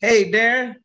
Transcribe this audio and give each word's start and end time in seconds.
Hey, 0.00 0.30
Darren. 0.32 0.76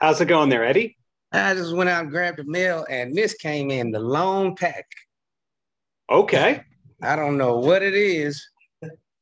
How's 0.00 0.20
it 0.20 0.26
going 0.26 0.48
there, 0.48 0.64
Eddie? 0.64 0.96
I 1.30 1.54
just 1.54 1.72
went 1.72 1.88
out 1.88 2.02
and 2.02 2.10
grabbed 2.10 2.38
the 2.38 2.44
mail, 2.44 2.84
and 2.90 3.14
this 3.14 3.34
came 3.34 3.70
in 3.70 3.92
the 3.92 4.00
long 4.00 4.56
pack. 4.56 4.86
Okay. 6.10 6.64
I 7.00 7.14
don't 7.14 7.38
know 7.38 7.58
what 7.58 7.84
it 7.84 7.94
is, 7.94 8.44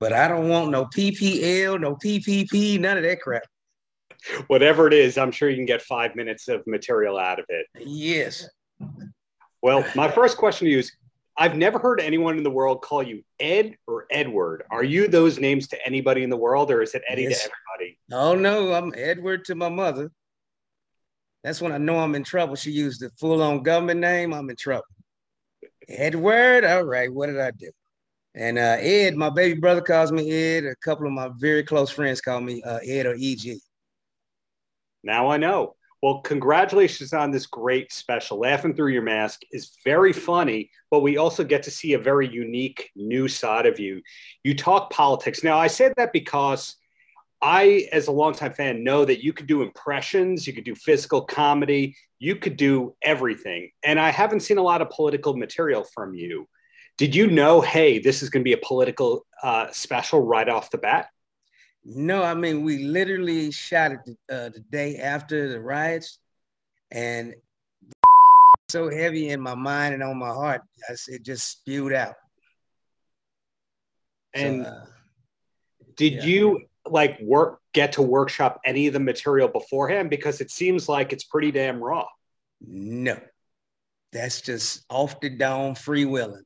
but 0.00 0.14
I 0.14 0.29
don't 0.29 0.48
want 0.48 0.70
no 0.70 0.86
PPL, 0.86 1.79
no 1.79 1.94
PPP, 1.96 2.80
none 2.80 2.96
of 2.96 3.03
that 3.03 3.20
crap. 3.20 3.43
Whatever 4.46 4.86
it 4.86 4.94
is, 4.94 5.18
I'm 5.18 5.30
sure 5.30 5.50
you 5.50 5.56
can 5.56 5.67
get 5.67 5.82
five 5.82 6.17
minutes 6.17 6.48
of 6.48 6.67
material 6.67 7.18
out 7.18 7.39
of 7.39 7.45
it. 7.50 7.67
Yes. 7.79 8.48
Well, 9.61 9.84
my 9.95 10.11
first 10.11 10.39
question 10.39 10.64
to 10.64 10.70
you 10.70 10.79
is 10.79 10.90
I've 11.36 11.56
never 11.56 11.79
heard 11.79 12.00
anyone 12.00 12.39
in 12.39 12.45
the 12.45 12.50
world 12.50 12.81
call 12.81 13.03
you 13.03 13.22
Ed 13.40 13.76
or 13.86 14.06
Edward. 14.11 14.62
Are 14.70 14.84
you 14.84 15.06
those 15.06 15.39
names 15.39 15.68
to 15.68 15.86
anybody 15.86 16.22
in 16.22 16.31
the 16.31 16.36
world, 16.39 16.70
or 16.70 16.81
is 16.81 16.95
it 16.95 17.03
Eddie 17.06 17.25
yes. 17.25 17.45
to 17.45 17.50
Oh, 18.12 18.34
no, 18.34 18.72
I'm 18.72 18.92
Edward 18.96 19.44
to 19.46 19.54
my 19.54 19.68
mother. 19.68 20.10
That's 21.42 21.60
when 21.60 21.72
I 21.72 21.78
know 21.78 21.98
I'm 21.98 22.14
in 22.14 22.24
trouble. 22.24 22.56
She 22.56 22.70
used 22.70 23.00
the 23.00 23.10
full 23.20 23.42
on 23.42 23.62
government 23.62 24.00
name. 24.00 24.32
I'm 24.32 24.48
in 24.48 24.56
trouble. 24.56 24.86
Edward, 25.88 26.64
all 26.64 26.84
right, 26.84 27.12
what 27.12 27.26
did 27.26 27.38
I 27.38 27.50
do? 27.50 27.70
And 28.34 28.58
uh, 28.58 28.76
Ed, 28.80 29.16
my 29.16 29.30
baby 29.30 29.60
brother 29.60 29.80
calls 29.80 30.10
me 30.10 30.30
Ed. 30.32 30.64
A 30.64 30.74
couple 30.76 31.06
of 31.06 31.12
my 31.12 31.30
very 31.38 31.62
close 31.62 31.90
friends 31.90 32.20
call 32.20 32.41
me 32.41 32.62
uh, 32.62 32.80
Ed 32.84 33.06
or 33.06 33.14
EG. 33.14 33.58
Now 35.05 35.28
I 35.28 35.36
know. 35.36 35.77
Well, 36.03 36.20
congratulations 36.20 37.12
on 37.14 37.31
this 37.31 37.47
great 37.47 37.92
special. 37.92 38.38
Laughing 38.38 38.75
Through 38.75 38.88
Your 38.92 39.03
Mask 39.03 39.41
is 39.53 39.77
very 39.84 40.12
funny, 40.12 40.70
but 40.91 41.00
we 41.00 41.16
also 41.16 41.44
get 41.44 41.62
to 41.62 41.70
see 41.70 41.94
a 41.94 41.98
very 41.98 42.28
unique 42.28 42.91
new 42.94 43.27
side 43.27 43.64
of 43.64 43.78
you. 43.78 44.03
You 44.42 44.55
talk 44.55 44.91
politics. 44.91 45.42
Now, 45.42 45.59
I 45.59 45.66
said 45.66 45.94
that 45.97 46.12
because 46.12 46.77
I, 47.45 47.89
as 47.92 48.06
a 48.06 48.12
longtime 48.12 48.55
fan, 48.55 48.83
know 48.83 49.05
that 49.05 49.23
you 49.23 49.34
could 49.34 49.47
do 49.47 49.61
impressions, 49.61 50.47
you 50.47 50.55
could 50.55 50.64
do 50.64 50.75
physical 50.75 51.20
comedy, 51.20 51.95
you 52.19 52.37
could 52.37 52.56
do 52.56 52.97
everything. 53.03 53.70
And 53.84 54.00
I 54.00 54.09
haven't 54.09 54.41
seen 54.41 54.56
a 54.56 54.62
lot 54.62 54.81
of 54.81 54.89
political 54.89 55.37
material 55.37 55.84
from 55.84 56.15
you. 56.15 56.48
Did 56.97 57.15
you 57.15 57.27
know, 57.27 57.61
hey, 57.61 57.98
this 57.98 58.22
is 58.22 58.31
going 58.31 58.41
to 58.41 58.45
be 58.45 58.55
a 58.55 58.67
political 58.67 59.27
uh, 59.42 59.67
special 59.72 60.20
right 60.20 60.48
off 60.48 60.70
the 60.70 60.78
bat? 60.78 61.09
No, 61.84 62.22
I 62.22 62.33
mean 62.33 62.65
we 62.65 62.84
literally 62.84 63.50
shot 63.50 63.92
it 63.92 63.98
uh, 64.33 64.48
the 64.48 64.65
day 64.72 64.97
after 64.97 65.50
the 65.50 65.61
riots, 65.61 66.19
and 66.91 67.34
so 68.70 68.89
heavy 68.89 69.28
in 69.28 69.42
my 69.42 69.55
mind 69.55 69.92
and 69.92 70.03
on 70.03 70.17
my 70.17 70.31
heart, 70.31 70.62
I, 70.89 70.95
it 71.09 71.22
just 71.22 71.47
spewed 71.47 71.92
out. 71.92 72.15
And 74.33 74.65
so, 74.65 74.70
uh, 74.70 74.84
did 75.97 76.15
yeah. 76.15 76.25
you 76.25 76.61
like 76.87 77.19
work 77.21 77.61
get 77.73 77.93
to 77.93 78.03
workshop 78.03 78.61
any 78.65 78.87
of 78.87 78.93
the 78.93 79.01
material 79.01 79.49
beforehand? 79.49 80.11
Because 80.11 80.41
it 80.41 80.51
seems 80.51 80.89
like 80.89 81.13
it's 81.13 81.25
pretty 81.25 81.51
damn 81.51 81.83
raw. 81.83 82.07
No, 82.61 83.19
that's 84.13 84.41
just 84.41 84.85
off 84.89 85.21
the 85.21 85.31
dome, 85.31 85.75
freewheeling. 85.75 86.43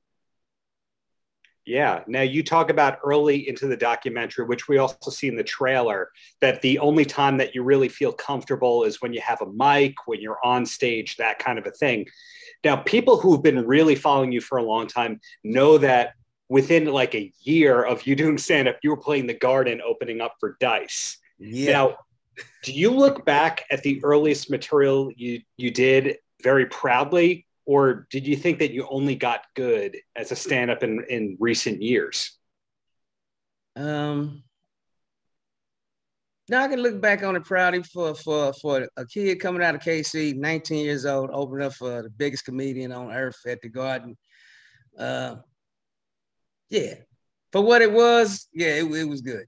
Yeah. 1.68 2.02
Now 2.06 2.22
you 2.22 2.42
talk 2.42 2.70
about 2.70 2.98
early 3.04 3.46
into 3.46 3.66
the 3.66 3.76
documentary, 3.76 4.46
which 4.46 4.68
we 4.68 4.78
also 4.78 5.10
see 5.10 5.28
in 5.28 5.36
the 5.36 5.44
trailer, 5.44 6.08
that 6.40 6.62
the 6.62 6.78
only 6.78 7.04
time 7.04 7.36
that 7.36 7.54
you 7.54 7.62
really 7.62 7.90
feel 7.90 8.10
comfortable 8.10 8.84
is 8.84 9.02
when 9.02 9.12
you 9.12 9.20
have 9.20 9.42
a 9.42 9.52
mic, 9.52 9.94
when 10.06 10.22
you're 10.22 10.42
on 10.42 10.64
stage, 10.64 11.16
that 11.16 11.38
kind 11.38 11.58
of 11.58 11.66
a 11.66 11.70
thing. 11.70 12.06
Now, 12.64 12.76
people 12.76 13.20
who've 13.20 13.42
been 13.42 13.66
really 13.66 13.96
following 13.96 14.32
you 14.32 14.40
for 14.40 14.56
a 14.56 14.62
long 14.62 14.86
time 14.86 15.20
know 15.44 15.76
that 15.76 16.14
within 16.48 16.86
like 16.86 17.14
a 17.14 17.32
year 17.40 17.82
of 17.82 18.06
you 18.06 18.16
doing 18.16 18.38
stand 18.38 18.68
up, 18.68 18.76
you 18.82 18.90
were 18.90 18.96
playing 18.96 19.26
the 19.26 19.34
garden 19.34 19.80
opening 19.84 20.20
up 20.20 20.34
for 20.40 20.56
Dice. 20.60 21.18
Yeah. 21.38 21.72
Now, 21.72 21.96
do 22.62 22.72
you 22.72 22.90
look 22.90 23.24
back 23.24 23.64
at 23.70 23.82
the 23.82 24.02
earliest 24.04 24.50
material 24.50 25.10
you 25.16 25.40
you 25.56 25.70
did 25.70 26.18
very 26.42 26.66
proudly 26.66 27.46
or 27.66 28.06
did 28.10 28.26
you 28.26 28.36
think 28.36 28.60
that 28.60 28.72
you 28.72 28.86
only 28.90 29.14
got 29.14 29.42
good 29.54 29.96
as 30.16 30.32
a 30.32 30.36
stand-up 30.36 30.82
in, 30.82 31.04
in 31.08 31.36
recent 31.40 31.82
years 31.82 32.38
um 33.76 34.42
now 36.50 36.62
I 36.62 36.68
can 36.68 36.80
look 36.80 37.00
back 37.00 37.22
on 37.22 37.36
it 37.36 37.44
proudly 37.44 37.82
for 37.82 38.14
for 38.14 38.52
for 38.54 38.88
a 38.96 39.06
kid 39.06 39.38
coming 39.38 39.62
out 39.62 39.74
of 39.74 39.82
KC, 39.82 40.34
19 40.34 40.84
years 40.86 41.04
old, 41.04 41.28
opening 41.30 41.66
up 41.66 41.74
for 41.74 42.02
the 42.02 42.08
biggest 42.08 42.46
comedian 42.46 42.90
on 42.90 43.12
earth 43.12 43.36
at 43.46 43.60
the 43.60 43.68
Garden. 43.68 44.16
Uh, 44.98 45.36
yeah, 46.70 46.94
for 47.52 47.62
what 47.62 47.82
it 47.82 47.92
was, 47.92 48.48
yeah, 48.52 48.74
it, 48.74 48.84
it 48.84 49.08
was 49.08 49.20
good 49.20 49.46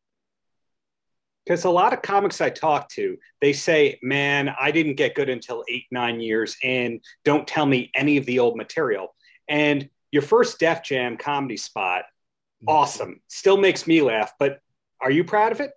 because 1.45 1.65
a 1.65 1.71
lot 1.71 1.93
of 1.93 2.03
comics 2.03 2.41
I 2.41 2.51
talk 2.51 2.89
to, 2.91 3.17
they 3.41 3.53
say, 3.53 3.99
"Man, 4.03 4.55
I 4.61 4.71
didn't 4.71 4.95
get 4.95 5.15
good 5.15 5.29
until 5.29 5.65
eight, 5.69 5.87
nine 5.91 6.21
years 6.21 6.57
in. 6.63 7.01
Don't 7.25 7.47
tell 7.47 7.67
me 7.67 7.91
any 7.95 8.17
of 8.19 8.27
the 8.27 8.39
old 8.39 8.57
material." 8.57 9.15
And 9.49 9.89
your 10.13 10.23
first 10.23 10.61
Def 10.61 10.83
Jam 10.85 11.17
comedy 11.17 11.57
spot, 11.57 12.03
mm-hmm. 12.03 12.69
awesome, 12.69 13.21
still 13.29 13.57
makes 13.57 13.87
me 13.87 14.01
laugh. 14.01 14.33
But 14.39 14.61
are 15.01 15.11
you 15.11 15.25
proud 15.25 15.53
of 15.53 15.61
it? 15.61 15.73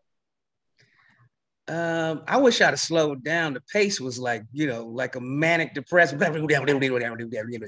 Um, 1.70 2.24
I 2.28 2.38
wish 2.38 2.60
I'd 2.60 2.72
have 2.72 2.80
slowed 2.80 3.24
down. 3.24 3.54
The 3.54 3.62
pace 3.62 4.02
was 4.02 4.20
like, 4.20 4.44
you 4.52 4.68
know, 4.68 4.86
like 4.86 5.16
a 5.16 5.22
manic 5.22 5.74
depressive. 5.74 6.22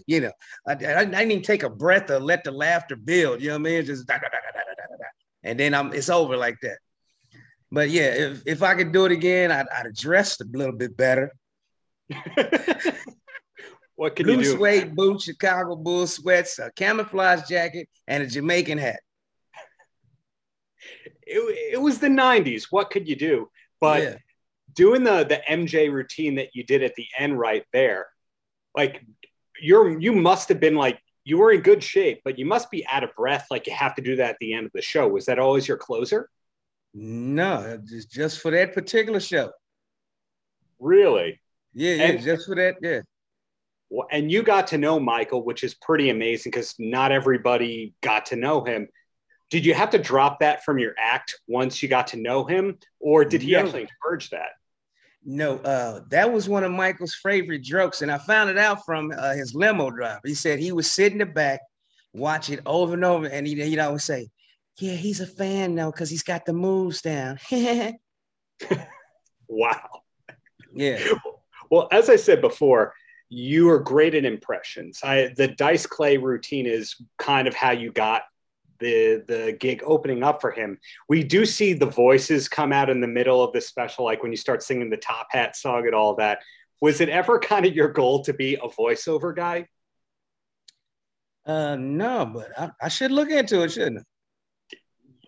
You 0.07 0.22
know, 0.22 0.31
I, 0.67 0.72
I, 0.72 0.73
I 0.73 1.06
didn't 1.06 1.31
even 1.31 1.41
take 1.41 1.63
a 1.63 1.69
breath 1.69 2.09
or 2.09 2.19
let 2.19 2.44
the 2.44 2.51
laughter 2.51 2.97
build. 2.97 3.41
You 3.41 3.50
know 3.50 3.53
what 3.55 3.69
I 3.69 3.72
mean? 3.72 3.85
Just 3.85 4.11
and 5.44 5.57
then 5.59 5.73
I'm 5.73 5.94
it's 5.94 6.09
over 6.09 6.35
like 6.35 6.57
that. 6.61 6.79
But 7.72 7.89
yeah, 7.89 8.13
if, 8.13 8.44
if 8.45 8.63
I 8.63 8.75
could 8.75 8.91
do 8.91 9.05
it 9.05 9.11
again, 9.11 9.51
I'd, 9.51 9.67
I'd 9.69 9.85
have 9.85 9.95
dressed 9.95 10.41
a 10.41 10.45
little 10.51 10.75
bit 10.75 10.97
better. 10.97 11.31
what 13.95 14.16
can 14.16 14.25
Blue 14.25 14.38
you 14.38 14.44
do? 14.44 14.57
suede 14.57 14.95
boots, 14.95 15.23
Chicago 15.23 15.75
Bull 15.75 16.07
sweats, 16.07 16.59
a 16.59 16.72
camouflage 16.75 17.47
jacket, 17.47 17.88
and 18.07 18.23
a 18.23 18.28
Jamaican 18.28 18.78
hat. 18.78 19.00
It, 21.23 21.73
it 21.73 21.81
was 21.81 22.00
the 22.00 22.07
90s. 22.07 22.67
What 22.69 22.91
could 22.91 23.07
you 23.07 23.16
do? 23.16 23.50
But 23.79 24.03
yeah. 24.03 24.15
doing 24.73 25.03
the 25.03 25.23
the 25.23 25.41
MJ 25.49 25.91
routine 25.91 26.35
that 26.35 26.49
you 26.53 26.63
did 26.63 26.83
at 26.83 26.95
the 26.95 27.07
end 27.17 27.37
right 27.37 27.65
there, 27.73 28.07
like 28.75 29.05
you're 29.61 29.99
you 29.99 30.13
must 30.13 30.49
have 30.49 30.59
been 30.59 30.75
like 30.75 30.99
you 31.23 31.37
were 31.37 31.51
in 31.51 31.61
good 31.61 31.83
shape, 31.83 32.21
but 32.23 32.37
you 32.37 32.45
must 32.45 32.69
be 32.69 32.85
out 32.87 33.03
of 33.03 33.13
breath. 33.15 33.47
Like 33.49 33.67
you 33.67 33.73
have 33.73 33.95
to 33.95 34.01
do 34.01 34.15
that 34.17 34.31
at 34.31 34.37
the 34.39 34.53
end 34.53 34.65
of 34.67 34.71
the 34.73 34.81
show. 34.81 35.07
Was 35.07 35.25
that 35.25 35.39
always 35.39 35.67
your 35.67 35.77
closer? 35.77 36.29
No, 36.93 37.77
just 37.85 38.11
just 38.11 38.41
for 38.41 38.51
that 38.51 38.73
particular 38.73 39.19
show. 39.19 39.51
Really? 40.79 41.41
Yeah, 41.73 41.95
yeah, 41.95 42.03
and, 42.03 42.21
just 42.21 42.47
for 42.47 42.55
that, 42.55 42.75
yeah. 42.81 43.01
Well, 43.89 44.07
and 44.11 44.31
you 44.31 44.43
got 44.43 44.67
to 44.67 44.77
know 44.77 44.99
Michael, 44.99 45.43
which 45.43 45.63
is 45.63 45.73
pretty 45.73 46.09
amazing 46.09 46.51
because 46.51 46.73
not 46.79 47.11
everybody 47.11 47.93
got 48.01 48.27
to 48.27 48.35
know 48.35 48.63
him. 48.63 48.87
Did 49.50 49.66
you 49.66 49.73
have 49.73 49.91
to 49.91 50.00
drop 50.00 50.39
that 50.39 50.63
from 50.63 50.79
your 50.79 50.94
act 50.97 51.39
once 51.47 51.81
you 51.81 51.89
got 51.89 52.07
to 52.07 52.17
know 52.17 52.45
him, 52.45 52.78
or 53.00 53.23
did 53.23 53.41
he 53.41 53.51
no. 53.51 53.59
actually 53.59 53.81
encourage 53.81 54.29
that? 54.31 54.50
No, 55.23 55.57
uh, 55.57 56.01
that 56.09 56.31
was 56.31 56.47
one 56.47 56.63
of 56.63 56.72
Michael's 56.72 57.16
favorite 57.16 57.63
jokes, 57.63 58.01
and 58.01 58.11
I 58.11 58.17
found 58.17 58.50
it 58.50 58.57
out 58.57 58.85
from 58.85 59.11
uh, 59.17 59.34
his 59.34 59.55
limo 59.55 59.89
driver. 59.89 60.22
He 60.23 60.35
said 60.35 60.59
he 60.59 60.72
was 60.72 60.91
sitting 60.91 61.19
in 61.19 61.28
the 61.28 61.34
back, 61.34 61.61
watch 62.13 62.50
it 62.50 62.61
over 62.66 62.94
and 62.94 63.03
over, 63.03 63.25
and 63.28 63.47
he, 63.47 63.55
he'd 63.55 63.79
always 63.79 64.03
say, 64.03 64.29
yeah, 64.79 64.94
he's 64.94 65.22
a 65.22 65.28
fan 65.28 65.73
now 65.73 65.89
because 65.89 66.09
he's 66.09 66.23
got 66.23 66.45
the 66.45 66.53
moves 66.53 67.01
down. 67.01 67.40
wow. 69.47 69.90
Yeah. 70.73 70.99
Well, 71.72 71.87
as 71.91 72.09
I 72.09 72.17
said 72.17 72.41
before, 72.41 72.93
you 73.29 73.69
are 73.69 73.79
great 73.79 74.14
at 74.16 74.25
impressions. 74.25 74.99
I, 75.03 75.34
the 75.35 75.47
Dice 75.47 75.85
Clay 75.85 76.17
routine 76.17 76.67
is 76.67 76.96
kind 77.17 77.47
of 77.47 77.55
how 77.55 77.72
you 77.72 77.91
got 77.91 78.23
the 78.79 79.23
the 79.27 79.57
gig 79.59 79.83
opening 79.85 80.23
up 80.23 80.41
for 80.41 80.51
him. 80.51 80.77
We 81.09 81.23
do 81.23 81.45
see 81.45 81.73
the 81.73 81.85
voices 81.85 82.47
come 82.47 82.73
out 82.73 82.89
in 82.89 83.01
the 83.01 83.07
middle 83.07 83.43
of 83.43 83.53
the 83.53 83.61
special, 83.61 84.05
like 84.05 84.22
when 84.22 84.31
you 84.31 84.37
start 84.37 84.63
singing 84.63 84.89
the 84.89 84.97
Top 84.97 85.27
Hat 85.31 85.55
song 85.55 85.85
and 85.85 85.95
all 85.95 86.16
that. 86.16 86.39
Was 86.81 87.01
it 87.01 87.09
ever 87.09 87.39
kind 87.51 87.66
of 87.66 87.73
your 87.73 87.89
goal 87.89 88.23
to 88.23 88.33
be 88.33 88.55
a 88.55 88.67
voiceover 88.67 89.35
guy? 89.35 89.67
Uh, 91.45 91.75
no, 91.75 92.25
but 92.25 92.51
I, 92.57 92.72
I 92.81 92.87
should 92.89 93.11
look 93.11 93.29
into 93.29 93.61
it, 93.61 93.72
shouldn't 93.72 93.99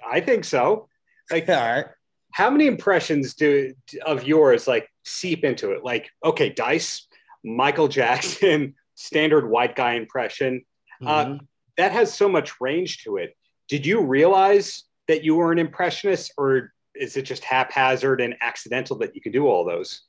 I? 0.03 0.17
I 0.17 0.21
think 0.21 0.45
so. 0.45 0.87
Like, 1.31 1.47
all 1.49 1.55
right. 1.55 1.85
How 2.31 2.49
many 2.49 2.67
impressions 2.67 3.33
do 3.33 3.73
of 4.05 4.27
yours 4.27 4.67
like 4.67 4.87
seep 5.05 5.43
into 5.43 5.71
it? 5.71 5.83
Like, 5.83 6.09
okay, 6.23 6.49
Dice, 6.49 7.07
Michael 7.43 7.87
Jackson, 7.87 8.75
standard 8.95 9.49
white 9.49 9.75
guy 9.75 9.93
impression. 9.93 10.63
Uh, 11.03 11.25
mm-hmm. 11.25 11.33
Uh, 11.33 11.37
that 11.77 11.91
has 11.91 12.13
so 12.13 12.27
much 12.27 12.59
range 12.59 13.03
to 13.03 13.17
it. 13.17 13.35
Did 13.67 13.85
you 13.85 14.01
realize 14.01 14.83
that 15.07 15.23
you 15.23 15.35
were 15.35 15.51
an 15.51 15.59
impressionist, 15.59 16.33
or 16.37 16.73
is 16.95 17.17
it 17.17 17.23
just 17.23 17.43
haphazard 17.43 18.21
and 18.21 18.35
accidental 18.41 18.97
that 18.97 19.15
you 19.15 19.21
can 19.21 19.31
do 19.31 19.47
all 19.47 19.63
those? 19.63 20.01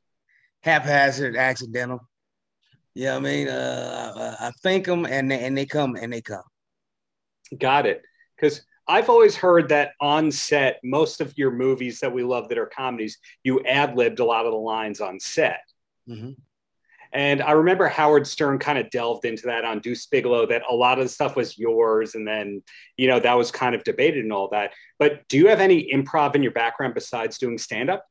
Haphazard, 0.62 1.36
accidental. 1.36 2.00
Yeah, 2.94 3.16
I 3.16 3.20
mean, 3.20 3.48
uh, 3.48 4.36
I 4.40 4.50
think 4.62 4.86
them 4.86 5.06
and 5.06 5.30
they, 5.30 5.44
and 5.44 5.56
they 5.56 5.66
come 5.66 5.94
and 5.94 6.12
they 6.12 6.20
come. 6.20 6.42
Got 7.56 7.86
it. 7.86 8.02
Because 8.36 8.62
I've 8.88 9.10
always 9.10 9.36
heard 9.36 9.68
that 9.68 9.92
on 10.00 10.32
set, 10.32 10.80
most 10.82 11.20
of 11.20 11.36
your 11.36 11.50
movies 11.50 12.00
that 12.00 12.12
we 12.12 12.22
love 12.22 12.48
that 12.48 12.58
are 12.58 12.66
comedies, 12.66 13.18
you 13.44 13.62
ad 13.64 13.96
libbed 13.96 14.18
a 14.18 14.24
lot 14.24 14.46
of 14.46 14.52
the 14.52 14.58
lines 14.58 15.00
on 15.00 15.20
set. 15.20 15.60
Mm-hmm. 16.08 16.32
And 17.12 17.42
I 17.42 17.52
remember 17.52 17.88
Howard 17.88 18.26
Stern 18.26 18.58
kind 18.58 18.78
of 18.78 18.90
delved 18.90 19.24
into 19.24 19.46
that 19.46 19.64
on 19.64 19.80
Deuce 19.80 20.06
Bigalow, 20.06 20.46
that 20.46 20.62
a 20.68 20.74
lot 20.74 20.98
of 20.98 21.04
the 21.04 21.08
stuff 21.08 21.36
was 21.36 21.58
yours. 21.58 22.14
And 22.14 22.26
then, 22.26 22.62
you 22.96 23.08
know, 23.08 23.18
that 23.20 23.34
was 23.34 23.50
kind 23.50 23.74
of 23.74 23.84
debated 23.84 24.24
and 24.24 24.32
all 24.32 24.48
that. 24.50 24.72
But 24.98 25.26
do 25.28 25.38
you 25.38 25.48
have 25.48 25.60
any 25.60 25.90
improv 25.92 26.34
in 26.34 26.42
your 26.42 26.52
background 26.52 26.94
besides 26.94 27.38
doing 27.38 27.58
stand 27.58 27.90
up? 27.90 28.04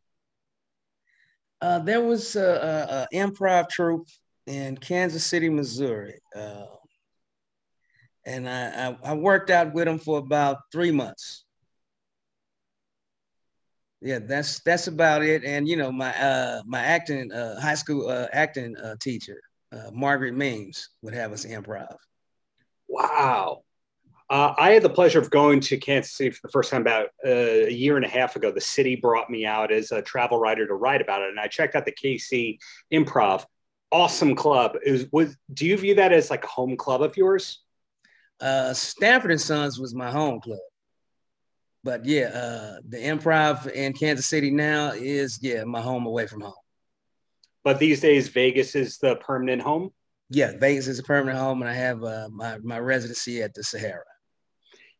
Uh, 1.61 1.79
there 1.79 2.01
was 2.01 2.35
an 2.35 3.07
improv 3.13 3.69
troupe 3.69 4.07
in 4.45 4.77
Kansas 4.77 5.25
City, 5.25 5.49
Missouri. 5.49 6.19
Uh, 6.35 6.65
and 8.25 8.47
I, 8.47 8.89
I, 8.89 8.97
I 9.03 9.13
worked 9.13 9.49
out 9.49 9.73
with 9.73 9.85
them 9.85 9.99
for 9.99 10.19
about 10.19 10.57
three 10.71 10.91
months 10.91 11.45
yeah, 14.01 14.19
that's 14.19 14.59
that's 14.59 14.87
about 14.87 15.23
it. 15.23 15.43
And 15.43 15.67
you 15.67 15.75
know, 15.75 15.91
my 15.91 16.15
uh 16.21 16.61
my 16.65 16.81
acting 16.81 17.31
uh 17.31 17.59
high 17.59 17.75
school 17.75 18.09
uh 18.09 18.27
acting 18.31 18.75
uh 18.77 18.95
teacher, 18.99 19.41
uh, 19.71 19.89
Margaret 19.91 20.35
Means, 20.35 20.89
would 21.01 21.13
have 21.13 21.31
us 21.31 21.45
improv. 21.45 21.95
Wow. 22.87 23.63
Uh, 24.29 24.53
I 24.57 24.71
had 24.71 24.83
the 24.83 24.89
pleasure 24.89 25.19
of 25.19 25.29
going 25.29 25.61
to 25.61 25.77
Kansas 25.77 26.13
City 26.13 26.31
for 26.31 26.41
the 26.43 26.51
first 26.51 26.69
time 26.69 26.81
about 26.81 27.07
uh, 27.25 27.29
a 27.29 27.71
year 27.71 27.95
and 27.95 28.05
a 28.05 28.09
half 28.09 28.35
ago. 28.35 28.51
The 28.51 28.59
city 28.59 28.97
brought 28.97 29.29
me 29.29 29.45
out 29.45 29.71
as 29.71 29.91
a 29.93 30.01
travel 30.01 30.37
writer 30.37 30.67
to 30.67 30.73
write 30.73 31.01
about 31.01 31.21
it, 31.21 31.29
and 31.29 31.39
I 31.39 31.47
checked 31.47 31.75
out 31.75 31.85
the 31.85 31.93
KC 31.93 32.59
Improv. 32.93 33.45
Awesome 33.89 34.35
club. 34.35 34.75
Is 34.83 35.07
was 35.13 35.37
do 35.53 35.65
you 35.65 35.77
view 35.77 35.95
that 35.95 36.11
as 36.11 36.29
like 36.29 36.43
a 36.43 36.47
home 36.47 36.75
club 36.75 37.01
of 37.01 37.15
yours? 37.15 37.63
Uh, 38.41 38.73
Stanford 38.73 39.31
and 39.31 39.41
Sons 39.41 39.79
was 39.79 39.95
my 39.95 40.11
home 40.11 40.41
club 40.41 40.59
but 41.83 42.05
yeah, 42.05 42.27
uh, 42.27 42.77
the 42.87 42.97
improv 42.97 43.69
in 43.71 43.93
Kansas 43.93 44.25
City 44.25 44.51
now 44.51 44.91
is 44.91 45.39
yeah 45.41 45.63
my 45.63 45.81
home 45.81 46.05
away 46.05 46.27
from 46.27 46.41
home. 46.41 46.53
But 47.63 47.79
these 47.79 47.99
days, 47.99 48.29
Vegas 48.29 48.75
is 48.75 48.97
the 48.97 49.17
permanent 49.17 49.61
home. 49.61 49.91
Yeah, 50.29 50.53
Vegas 50.57 50.87
is 50.87 50.99
a 50.99 51.03
permanent 51.03 51.39
home, 51.39 51.61
and 51.61 51.69
I 51.69 51.73
have 51.73 52.03
uh, 52.03 52.29
my 52.31 52.57
my 52.59 52.79
residency 52.79 53.41
at 53.41 53.53
the 53.53 53.63
Sahara. 53.63 54.03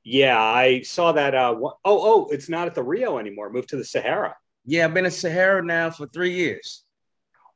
Yeah, 0.03 0.41
I 0.41 0.81
saw 0.81 1.11
that. 1.11 1.35
Uh, 1.35 1.55
oh, 1.59 1.77
oh, 1.85 2.27
it's 2.31 2.47
not 2.47 2.67
at 2.67 2.75
the 2.75 2.83
Rio 2.83 3.17
anymore. 3.17 3.49
Moved 3.49 3.69
to 3.69 3.75
the 3.75 3.83
Sahara. 3.83 4.35
Yeah, 4.65 4.85
I've 4.85 4.93
been 4.93 5.05
at 5.05 5.13
Sahara 5.13 5.63
now 5.63 5.91
for 5.91 6.07
three 6.07 6.33
years. 6.33 6.83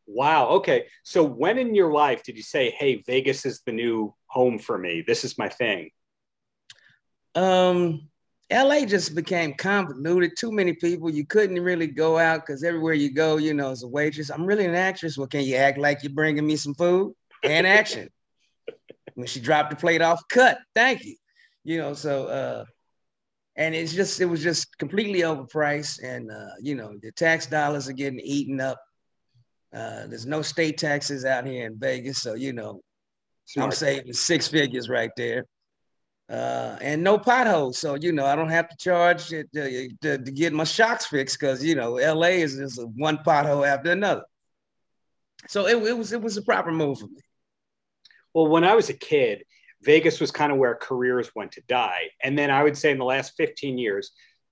Wow. 0.05 0.47
Okay. 0.47 0.87
So 1.03 1.23
when 1.23 1.57
in 1.57 1.73
your 1.73 1.93
life 1.93 2.23
did 2.23 2.35
you 2.35 2.43
say, 2.43 2.71
"Hey, 2.71 3.03
Vegas 3.07 3.45
is 3.45 3.61
the 3.65 3.71
new 3.71 4.13
home 4.27 4.59
for 4.59 4.77
me. 4.77 5.03
This 5.07 5.23
is 5.23 5.37
my 5.37 5.47
thing"? 5.47 5.91
Um, 7.35 8.09
LA 8.51 8.85
just 8.85 9.15
became 9.15 9.53
convoluted. 9.53 10.35
Too 10.35 10.51
many 10.51 10.73
people. 10.73 11.09
You 11.09 11.25
couldn't 11.25 11.61
really 11.61 11.87
go 11.87 12.17
out 12.17 12.45
because 12.45 12.63
everywhere 12.63 12.93
you 12.93 13.13
go, 13.13 13.37
you 13.37 13.53
know, 13.53 13.71
as 13.71 13.83
a 13.83 13.87
waitress, 13.87 14.29
I'm 14.29 14.45
really 14.45 14.65
an 14.65 14.75
actress. 14.75 15.17
Well, 15.17 15.27
can 15.27 15.41
you 15.41 15.55
act 15.55 15.77
like 15.77 16.03
you're 16.03 16.11
bringing 16.13 16.45
me 16.45 16.57
some 16.57 16.73
food 16.73 17.13
and 17.43 17.65
action? 17.65 18.09
when 19.15 19.27
she 19.27 19.39
dropped 19.39 19.69
the 19.69 19.75
plate 19.75 20.01
off, 20.01 20.21
cut. 20.29 20.57
Thank 20.75 21.05
you. 21.05 21.15
You 21.63 21.77
know, 21.77 21.93
so 21.93 22.27
uh, 22.27 22.65
and 23.55 23.73
it's 23.73 23.93
just 23.93 24.19
it 24.19 24.25
was 24.25 24.43
just 24.43 24.77
completely 24.77 25.21
overpriced, 25.21 26.03
and 26.03 26.31
uh, 26.31 26.55
you 26.59 26.75
know, 26.75 26.93
the 27.01 27.11
tax 27.11 27.45
dollars 27.45 27.87
are 27.87 27.93
getting 27.93 28.19
eaten 28.19 28.59
up. 28.59 28.79
Uh, 29.73 30.07
there's 30.07 30.25
no 30.25 30.41
state 30.41 30.77
taxes 30.77 31.23
out 31.23 31.45
here 31.45 31.67
in 31.67 31.79
Vegas, 31.79 32.21
so 32.21 32.33
you 32.33 32.51
know, 32.51 32.81
Smart. 33.45 33.67
I'm 33.67 33.71
saving 33.71 34.13
six 34.13 34.47
figures 34.47 34.89
right 34.89 35.11
there 35.15 35.45
uh, 36.31 36.77
and 36.79 37.03
no 37.03 37.17
potholes. 37.17 37.77
So 37.77 37.95
you 37.95 38.13
know, 38.13 38.25
I 38.25 38.35
don't 38.35 38.49
have 38.49 38.69
to 38.69 38.77
charge 38.77 39.27
to, 39.27 39.43
to, 39.53 40.17
to 40.17 40.31
get 40.31 40.53
my 40.53 40.63
shocks 40.63 41.05
fixed 41.05 41.39
because 41.39 41.63
you 41.63 41.75
know, 41.75 41.93
LA 41.95 42.39
is 42.39 42.55
just 42.55 42.81
one 42.95 43.17
pothole 43.17 43.67
after 43.67 43.91
another. 43.91 44.23
So 45.47 45.67
it, 45.67 45.83
it 45.83 45.97
was 45.97 46.13
it 46.13 46.21
was 46.21 46.37
a 46.37 46.41
proper 46.41 46.71
move 46.71 46.99
for 46.99 47.07
me. 47.07 47.19
Well, 48.33 48.47
when 48.47 48.63
I 48.63 48.75
was 48.75 48.89
a 48.89 48.93
kid, 48.93 49.43
Vegas 49.83 50.21
was 50.21 50.31
kind 50.31 50.53
of 50.53 50.57
where 50.57 50.75
careers 50.75 51.29
went 51.35 51.51
to 51.53 51.61
die, 51.67 52.11
and 52.23 52.37
then 52.37 52.49
I 52.49 52.63
would 52.63 52.77
say 52.77 52.91
in 52.91 52.97
the 52.97 53.05
last 53.05 53.33
15 53.37 53.77
years. 53.77 54.11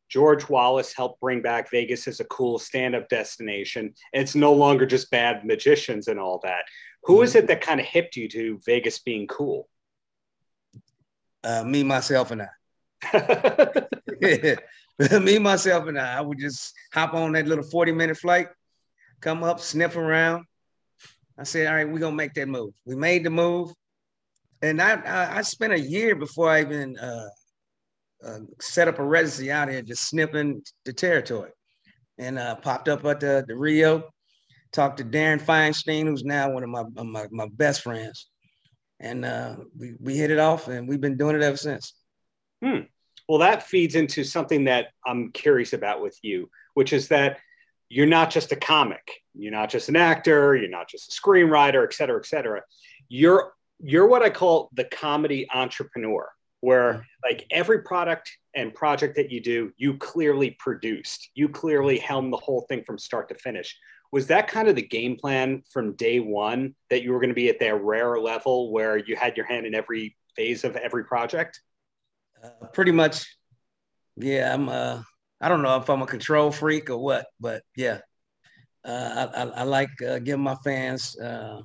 George 0.10 0.50
Wallace 0.50 0.92
helped 0.92 1.22
bring 1.22 1.44
back 1.44 1.70
Vegas 1.70 2.08
as 2.08 2.20
a 2.20 2.26
cool 2.26 2.58
stand-up 2.58 3.08
destination. 3.10 3.94
And 4.12 4.24
it's 4.24 4.34
no 4.34 4.54
longer 4.54 4.88
just 4.88 5.12
bad 5.12 5.46
magicians 5.46 6.08
and 6.08 6.20
all 6.20 6.40
that. 6.42 6.64
Who 7.04 7.22
is 7.22 7.36
mm-hmm. 7.36 7.44
it 7.44 7.48
that 7.50 7.62
kind 7.62 7.80
of 7.80 7.86
hipped 7.86 8.16
you 8.16 8.28
to 8.30 8.60
Vegas 8.66 8.98
being 8.98 9.28
cool? 9.28 9.70
Uh, 11.44 11.64
me, 11.64 11.84
myself, 11.84 12.32
and 12.32 12.44
I. 12.44 12.48
me, 15.20 15.40
myself, 15.40 15.88
and 15.88 16.00
I. 16.00 16.18
I 16.18 16.22
would 16.22 16.40
just 16.40 16.74
hop 16.94 17.14
on 17.14 17.34
that 17.34 17.48
little 17.48 17.64
40 17.64 17.92
minute 17.94 18.18
flight, 18.18 18.48
come 19.22 19.44
up, 19.44 19.60
sniff 19.60 19.96
around. 19.96 20.46
I 21.38 21.44
said, 21.44 21.68
all 21.68 21.76
right, 21.76 21.88
we're 21.88 22.00
going 22.00 22.14
to 22.14 22.18
make 22.18 22.34
that 22.34 22.50
move. 22.50 22.74
We 22.86 22.96
made 22.96 23.24
the 23.24 23.30
move. 23.30 23.72
And 24.62 24.82
I, 24.82 24.96
I, 24.96 25.38
I 25.38 25.42
spent 25.42 25.72
a 25.72 25.80
year 25.80 26.16
before 26.16 26.50
I 26.50 26.62
even 26.62 26.98
uh, 26.98 27.30
uh, 28.26 28.40
set 28.60 28.90
up 28.90 29.00
a 29.00 29.04
residency 29.04 29.50
out 29.50 29.70
here, 29.70 29.82
just 29.82 30.10
sniffing 30.10 30.62
the 30.84 30.92
territory. 30.92 31.52
And 32.18 32.38
uh, 32.38 32.56
popped 32.56 32.90
up 32.90 33.06
at 33.06 33.22
the, 33.22 33.46
the 33.48 33.56
Rio, 33.56 34.10
talked 34.74 34.98
to 34.98 35.06
Darren 35.06 35.42
Feinstein, 35.42 36.06
who's 36.06 36.26
now 36.26 36.52
one 36.52 36.64
of 36.64 36.70
my, 36.70 36.84
my, 37.02 37.28
my 37.32 37.48
best 37.54 37.84
friends 37.84 38.28
and 39.00 39.26
uh, 39.26 39.56
we 39.78 39.96
we 40.00 40.18
hit 40.18 40.32
it 40.32 40.40
off, 40.40 40.68
and 40.68 40.88
we've 40.88 41.02
been 41.02 41.18
doing 41.18 41.36
it 41.36 41.42
ever 41.42 41.58
since. 41.58 41.94
Hmm. 42.64 42.82
Well, 43.28 43.40
that 43.40 43.64
feeds 43.64 43.96
into 43.96 44.24
something 44.24 44.66
that 44.66 44.88
I'm 45.06 45.32
curious 45.32 45.74
about 45.74 46.02
with 46.02 46.18
you, 46.24 46.50
which 46.74 46.94
is 46.94 47.10
that 47.10 47.38
you're 47.88 48.08
not 48.08 48.30
just 48.30 48.52
a 48.52 48.56
comic, 48.56 49.22
you're 49.34 49.52
not 49.52 49.70
just 49.70 49.90
an 49.90 49.96
actor, 49.96 50.56
you're 50.56 50.70
not 50.70 50.90
just 50.90 51.12
a 51.12 51.22
screenwriter, 51.22 51.84
et 51.84 51.94
cetera, 51.94 52.18
et 52.20 52.26
cetera. 52.26 52.62
You're 53.08 53.54
you're 53.80 54.08
what 54.08 54.24
I 54.24 54.30
call 54.30 54.70
the 54.74 54.84
comedy 54.86 55.48
entrepreneur, 55.54 56.30
where 56.62 56.94
hmm. 56.94 57.00
like 57.24 57.46
every 57.52 57.84
product 57.84 58.32
and 58.56 58.74
project 58.74 59.16
that 59.16 59.32
you 59.32 59.42
do, 59.42 59.72
you 59.78 59.96
clearly 59.98 60.52
produced, 60.60 61.30
you 61.36 61.48
clearly 61.48 61.98
helmed 61.98 62.34
the 62.34 62.38
whole 62.38 62.66
thing 62.68 62.84
from 62.84 62.98
start 62.98 63.30
to 63.30 63.36
finish 63.36 63.78
was 64.12 64.28
that 64.28 64.48
kind 64.48 64.68
of 64.68 64.76
the 64.76 64.82
game 64.82 65.16
plan 65.16 65.64
from 65.72 65.96
day 65.96 66.20
one 66.20 66.76
that 66.90 67.04
you 67.04 67.12
were 67.12 67.20
going 67.20 67.30
to 67.30 67.36
be 67.36 67.50
at 67.50 67.60
that 67.60 67.82
rare 67.84 68.20
level 68.20 68.72
where 68.72 68.98
you 68.98 69.16
had 69.16 69.38
your 69.38 69.46
hand 69.46 69.66
in 69.66 69.76
every 69.76 70.16
phase 70.36 70.64
of 70.64 70.76
every 70.76 71.04
project? 71.04 71.62
Uh, 72.44 72.68
pretty 72.68 72.92
much 72.92 73.26
yeah 74.16 74.54
i'm 74.54 74.70
uh 74.70 75.02
i 75.42 75.50
don't 75.50 75.62
know 75.62 75.78
if 75.78 75.90
i'm 75.90 76.02
a 76.02 76.08
control 76.08 76.52
freak 76.52 76.90
or 76.90 76.98
what 76.98 77.28
but 77.40 77.64
yeah. 77.76 78.00
Uh, 78.86 79.28
I, 79.36 79.42
I, 79.42 79.46
I, 79.48 79.64
like 79.64 79.90
uh, 80.02 80.20
giving 80.20 80.42
my 80.42 80.56
fans 80.64 81.20
uh, 81.20 81.62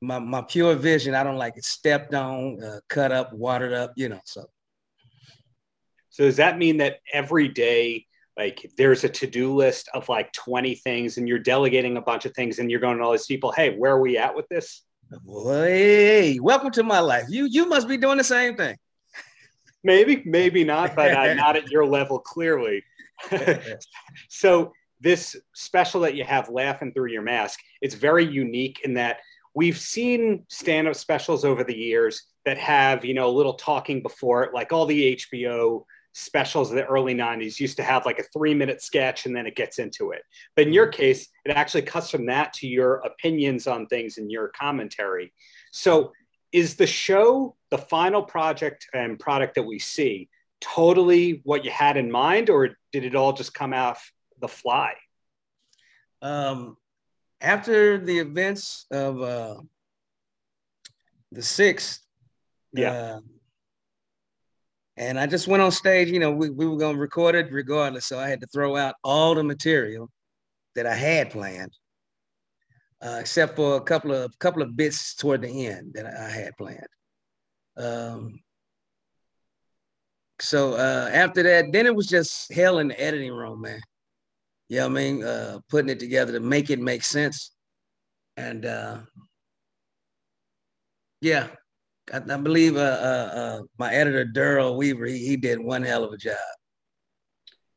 my, 0.00 0.18
my 0.18 0.40
pure 0.40 0.74
vision. 0.74 1.14
I 1.14 1.22
don't 1.22 1.36
like 1.36 1.58
it 1.58 1.66
stepped 1.66 2.14
on 2.14 2.62
uh, 2.64 2.80
cut 2.88 3.12
up 3.12 3.34
watered 3.34 3.74
up 3.74 3.92
you 3.94 4.08
know 4.08 4.20
so. 4.24 4.46
So 6.08 6.24
does 6.24 6.36
that 6.36 6.56
mean 6.56 6.78
that 6.78 7.00
every 7.12 7.48
day 7.48 8.06
like 8.36 8.70
there's 8.76 9.04
a 9.04 9.08
to-do 9.08 9.54
list 9.54 9.88
of 9.94 10.08
like 10.08 10.32
20 10.32 10.74
things 10.76 11.18
and 11.18 11.28
you're 11.28 11.38
delegating 11.38 11.96
a 11.96 12.00
bunch 12.00 12.24
of 12.24 12.34
things 12.34 12.58
and 12.58 12.70
you're 12.70 12.80
going 12.80 12.98
to 12.98 13.04
all 13.04 13.12
these 13.12 13.26
people 13.26 13.52
hey 13.52 13.76
where 13.76 13.92
are 13.92 14.00
we 14.00 14.16
at 14.18 14.34
with 14.34 14.48
this? 14.48 14.82
Hey 15.28 16.38
welcome 16.40 16.70
to 16.72 16.82
my 16.82 17.00
life. 17.00 17.26
You 17.28 17.46
you 17.46 17.66
must 17.66 17.88
be 17.88 17.96
doing 17.96 18.18
the 18.18 18.24
same 18.24 18.56
thing. 18.56 18.76
Maybe 19.84 20.22
maybe 20.24 20.64
not 20.64 20.96
but 20.96 21.12
uh, 21.12 21.34
not 21.44 21.56
at 21.56 21.70
your 21.70 21.86
level 21.86 22.18
clearly. 22.18 22.84
So 24.28 24.72
this 25.00 25.36
special 25.54 26.00
that 26.02 26.14
you 26.14 26.24
have 26.24 26.48
laughing 26.48 26.92
through 26.92 27.10
your 27.10 27.22
mask 27.22 27.60
it's 27.80 27.94
very 27.94 28.24
unique 28.24 28.80
in 28.84 28.94
that 28.94 29.18
we've 29.54 29.78
seen 29.78 30.44
stand-up 30.48 30.94
specials 30.94 31.44
over 31.44 31.64
the 31.64 31.76
years 31.76 32.22
that 32.44 32.56
have 32.56 33.04
you 33.04 33.14
know 33.14 33.28
a 33.28 33.30
little 33.30 33.54
talking 33.54 34.02
before 34.02 34.44
it 34.44 34.54
like 34.54 34.72
all 34.72 34.86
the 34.86 35.16
hbo 35.16 35.84
specials 36.12 36.70
of 36.70 36.76
the 36.76 36.84
early 36.84 37.14
90s 37.14 37.58
used 37.58 37.76
to 37.76 37.82
have 37.82 38.04
like 38.04 38.18
a 38.18 38.24
three 38.24 38.54
minute 38.54 38.82
sketch 38.82 39.26
and 39.26 39.34
then 39.34 39.46
it 39.46 39.56
gets 39.56 39.78
into 39.78 40.10
it. 40.12 40.22
But 40.56 40.66
in 40.66 40.72
your 40.72 40.86
case, 40.86 41.28
it 41.44 41.52
actually 41.52 41.82
cuts 41.82 42.10
from 42.10 42.26
that 42.26 42.52
to 42.54 42.66
your 42.66 42.96
opinions 42.96 43.66
on 43.66 43.86
things 43.86 44.18
and 44.18 44.30
your 44.30 44.48
commentary. 44.48 45.32
So, 45.70 46.12
is 46.52 46.76
the 46.76 46.86
show 46.86 47.56
the 47.70 47.78
final 47.78 48.22
project 48.22 48.86
and 48.92 49.18
product 49.18 49.54
that 49.54 49.62
we 49.62 49.78
see 49.78 50.28
totally 50.60 51.40
what 51.44 51.64
you 51.64 51.70
had 51.70 51.96
in 51.96 52.10
mind, 52.10 52.50
or 52.50 52.76
did 52.92 53.04
it 53.04 53.14
all 53.14 53.32
just 53.32 53.54
come 53.54 53.72
off 53.72 54.12
the 54.40 54.48
fly? 54.48 54.92
Um, 56.20 56.76
after 57.40 57.96
the 57.96 58.18
events 58.18 58.84
of 58.90 59.22
uh, 59.22 59.56
the 61.32 61.42
sixth, 61.42 62.00
yeah. 62.74 62.92
Uh, 62.92 63.20
and 64.96 65.18
I 65.18 65.26
just 65.26 65.48
went 65.48 65.62
on 65.62 65.70
stage, 65.70 66.10
you 66.10 66.18
know, 66.18 66.30
we, 66.30 66.50
we 66.50 66.66
were 66.66 66.76
going 66.76 66.96
to 66.96 67.00
record 67.00 67.34
it 67.34 67.50
regardless. 67.50 68.06
So 68.06 68.18
I 68.18 68.28
had 68.28 68.40
to 68.40 68.46
throw 68.48 68.76
out 68.76 68.94
all 69.02 69.34
the 69.34 69.42
material 69.42 70.10
that 70.74 70.86
I 70.86 70.94
had 70.94 71.30
planned, 71.30 71.72
uh, 73.02 73.18
except 73.20 73.56
for 73.56 73.76
a 73.76 73.80
couple 73.80 74.12
of 74.12 74.38
couple 74.38 74.62
of 74.62 74.76
bits 74.76 75.14
toward 75.14 75.42
the 75.42 75.66
end 75.66 75.94
that 75.94 76.06
I 76.06 76.28
had 76.28 76.56
planned. 76.56 76.86
Um, 77.76 78.40
so 80.40 80.74
uh, 80.74 81.10
after 81.12 81.42
that, 81.44 81.72
then 81.72 81.86
it 81.86 81.94
was 81.94 82.06
just 82.06 82.52
hell 82.52 82.78
in 82.78 82.88
the 82.88 83.00
editing 83.00 83.32
room, 83.32 83.62
man. 83.62 83.80
You 84.68 84.78
know 84.78 84.88
what 84.88 84.98
I 84.98 85.02
mean? 85.02 85.24
Uh, 85.24 85.58
putting 85.68 85.90
it 85.90 86.00
together 86.00 86.32
to 86.32 86.40
make 86.40 86.70
it 86.70 86.80
make 86.80 87.04
sense. 87.04 87.52
And 88.36 88.66
uh, 88.66 88.98
yeah, 91.20 91.48
I, 92.12 92.16
I 92.16 92.36
believe 92.36 92.76
uh, 92.76 92.80
uh, 92.80 93.32
uh, 93.34 93.62
my 93.78 93.92
editor, 93.92 94.26
Daryl 94.26 94.76
Weaver, 94.76 95.06
he, 95.06 95.18
he 95.18 95.36
did 95.36 95.58
one 95.58 95.82
hell 95.82 96.04
of 96.04 96.12
a 96.12 96.16
job. 96.16 96.36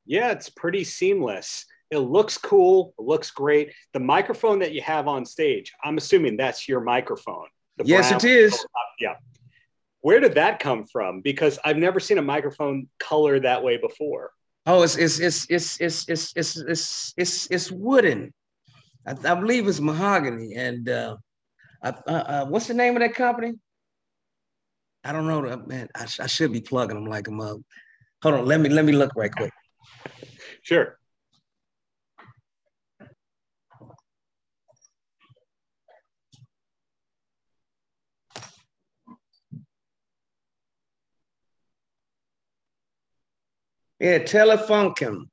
Yeah, 0.06 0.32
it's 0.32 0.50
pretty 0.50 0.84
seamless. 0.84 1.66
It 1.92 2.00
looks 2.00 2.38
cool. 2.38 2.94
It 3.00 3.04
looks 3.04 3.32
great. 3.32 3.72
The 3.94 4.00
microphone 4.00 4.60
that 4.60 4.74
you 4.74 4.82
have 4.82 5.08
on 5.08 5.26
stage, 5.26 5.74
I'm 5.84 5.98
assuming 5.98 6.38
that's 6.38 6.68
your 6.68 6.82
microphone. 6.82 7.48
yes, 7.84 8.12
it 8.12 8.24
is. 8.24 8.66
Yeah. 9.00 9.16
Where 10.02 10.20
did 10.20 10.36
that 10.36 10.60
come 10.60 10.86
from? 10.86 11.22
Because 11.22 11.58
I've 11.64 11.78
never 11.78 12.00
seen 12.00 12.18
a 12.18 12.22
microphone 12.22 12.88
color 13.00 13.40
that 13.40 13.64
way 13.64 13.78
before. 13.78 14.32
Oh, 14.68 14.84
it's 14.84 14.96
it's 14.96 15.20
it's 15.20 15.46
it's 15.50 15.80
it's 15.80 16.08
it's 16.10 16.34
it's 16.36 16.58
it's 16.58 17.14
it's, 17.18 17.48
it's 17.52 17.72
wooden. 17.72 18.34
I, 19.08 19.12
I, 19.12 19.36
believe 19.36 19.68
it's 19.68 19.80
mahogany. 19.80 20.56
And 20.56 20.90
uh, 20.90 21.18
uh, 21.84 21.92
uh, 22.08 22.46
what's 22.46 22.68
the 22.68 22.74
name 22.74 22.96
of 22.96 23.02
that 23.02 23.14
company? 23.14 23.54
I 25.06 25.12
don't 25.12 25.28
know. 25.28 25.64
Man, 25.68 25.88
I, 25.96 26.08
I 26.20 26.26
should 26.26 26.52
be 26.52 26.62
plugging 26.62 26.96
them 26.96 27.06
like 27.06 27.28
a 27.28 27.32
mug. 27.32 27.62
Hold 28.24 28.36
on, 28.36 28.46
let 28.46 28.60
me 28.60 28.70
let 28.70 28.86
me 28.86 28.92
look 28.92 29.12
right 29.16 29.32
quick. 29.32 29.54
Sure. 30.64 30.98
Yeah, 44.00 44.20
Telefunken. 44.20 45.26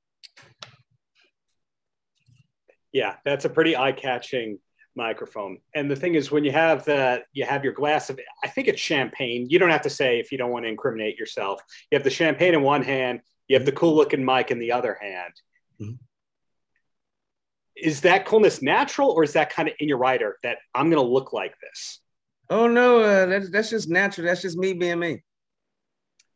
Yeah, 2.93 3.17
that's 3.25 3.47
a 3.47 3.49
pretty 3.49 3.75
eye-catching 3.75 4.59
microphone. 4.95 5.59
And 5.75 5.91
the 5.91 5.97
thing 5.97 6.15
is, 6.15 6.31
when 6.31 6.45
you 6.45 6.53
have 6.53 6.85
the 6.85 7.23
you 7.33 7.45
have 7.45 7.65
your 7.65 7.73
glass 7.73 8.11
of, 8.11 8.21
I 8.45 8.49
think 8.49 8.69
it's 8.69 8.81
champagne. 8.81 9.49
You 9.49 9.59
don't 9.59 9.71
have 9.71 9.83
to 9.83 9.91
say 9.91 10.21
if 10.21 10.33
you 10.33 10.39
don't 10.39 10.51
want 10.51 10.65
to 10.65 10.69
incriminate 10.69 11.19
yourself. 11.19 11.61
You 11.91 11.97
have 11.97 12.05
the 12.05 12.11
champagne 12.11 12.55
in 12.55 12.63
one 12.63 12.83
hand. 12.83 13.21
You 13.49 13.57
have 13.57 13.67
the 13.67 13.73
cool-looking 13.73 14.25
mic 14.25 14.51
in 14.51 14.59
the 14.59 14.73
other 14.73 14.97
hand. 15.01 15.33
Mm-hmm. 15.81 15.95
Is 17.77 18.03
that 18.03 18.27
coolness 18.27 18.63
natural, 18.63 19.11
or 19.11 19.25
is 19.25 19.33
that 19.33 19.53
kind 19.53 19.69
of 19.69 19.75
in 19.81 19.89
your 19.89 19.99
writer 19.99 20.39
that 20.43 20.59
I'm 20.75 20.91
going 20.91 21.05
to 21.05 21.13
look 21.13 21.33
like 21.33 21.55
this? 21.61 22.01
Oh 22.51 22.69
no, 22.69 23.01
uh, 23.01 23.27
that's 23.27 23.51
that's 23.51 23.71
just 23.71 23.89
natural. 23.89 24.27
That's 24.27 24.43
just 24.43 24.59
me 24.59 24.75
being 24.75 24.99
me 24.99 25.23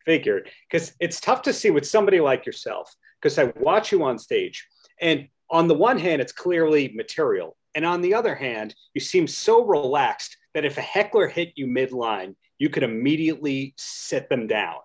figured 0.07 0.49
because 0.71 0.95
it's 1.01 1.21
tough 1.21 1.43
to 1.43 1.53
see 1.53 1.71
with 1.71 1.87
somebody 1.87 2.21
like 2.21 2.47
yourself 2.47 2.95
because 3.21 3.39
I 3.39 3.53
watch 3.57 3.93
you 3.93 4.05
on 4.05 4.19
stage 4.19 4.67
and 5.01 5.29
on 5.51 5.69
the 5.69 5.75
one 5.75 5.99
hand 5.99 6.23
it's 6.23 6.33
clearly 6.33 6.93
material 6.95 7.57
and 7.77 7.87
on 7.87 8.01
the 8.01 8.15
other 8.15 8.35
hand 8.35 8.75
you 8.95 9.01
seem 9.01 9.29
so 9.29 9.65
relaxed 9.65 10.37
that 10.55 10.65
if 10.65 10.79
a 10.79 10.83
heckler 10.83 11.29
hit 11.29 11.53
you 11.55 11.69
midline 11.69 12.35
you 12.59 12.71
could 12.71 12.83
immediately 12.83 13.75
sit 13.77 14.29
them 14.29 14.47
down. 14.47 14.77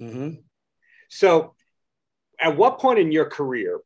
Mm-hmm. 0.00 0.34
So 1.08 1.54
at 2.40 2.56
what 2.56 2.78
point 2.78 2.98
in 2.98 3.12
your 3.12 3.26
career 3.26 3.80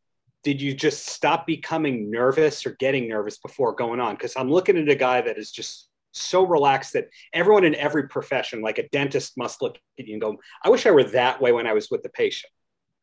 did 0.44 0.60
you 0.60 0.72
just 0.74 1.06
stop 1.08 1.46
becoming 1.46 2.10
nervous 2.10 2.64
or 2.64 2.70
getting 2.78 3.08
nervous 3.08 3.38
before 3.38 3.74
going 3.74 4.00
on? 4.00 4.14
Because 4.14 4.36
I'm 4.36 4.50
looking 4.50 4.78
at 4.78 4.88
a 4.88 4.94
guy 4.94 5.20
that 5.20 5.38
is 5.38 5.50
just 5.50 5.88
so 6.12 6.46
relaxed 6.46 6.94
that 6.94 7.08
everyone 7.32 7.64
in 7.64 7.74
every 7.74 8.08
profession, 8.08 8.62
like 8.62 8.78
a 8.78 8.88
dentist, 8.88 9.36
must 9.36 9.60
look 9.60 9.78
at 9.98 10.06
you 10.06 10.14
and 10.14 10.22
go, 10.22 10.36
"I 10.64 10.70
wish 10.70 10.86
I 10.86 10.90
were 10.90 11.04
that 11.04 11.40
way 11.40 11.52
when 11.52 11.66
I 11.66 11.74
was 11.74 11.90
with 11.90 12.02
the 12.02 12.08
patient." 12.08 12.52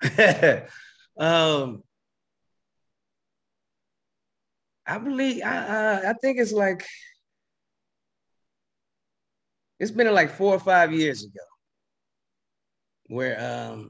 um, 1.19 1.83
I 4.87 4.97
believe 4.97 5.43
I, 5.43 5.57
I, 5.57 6.09
I 6.09 6.13
think 6.21 6.39
it's 6.39 6.51
like 6.51 6.85
it's 9.79 9.91
been 9.91 10.13
like 10.13 10.31
four 10.31 10.53
or 10.53 10.59
five 10.59 10.93
years 10.93 11.23
ago 11.23 11.43
where 13.07 13.39
um, 13.39 13.89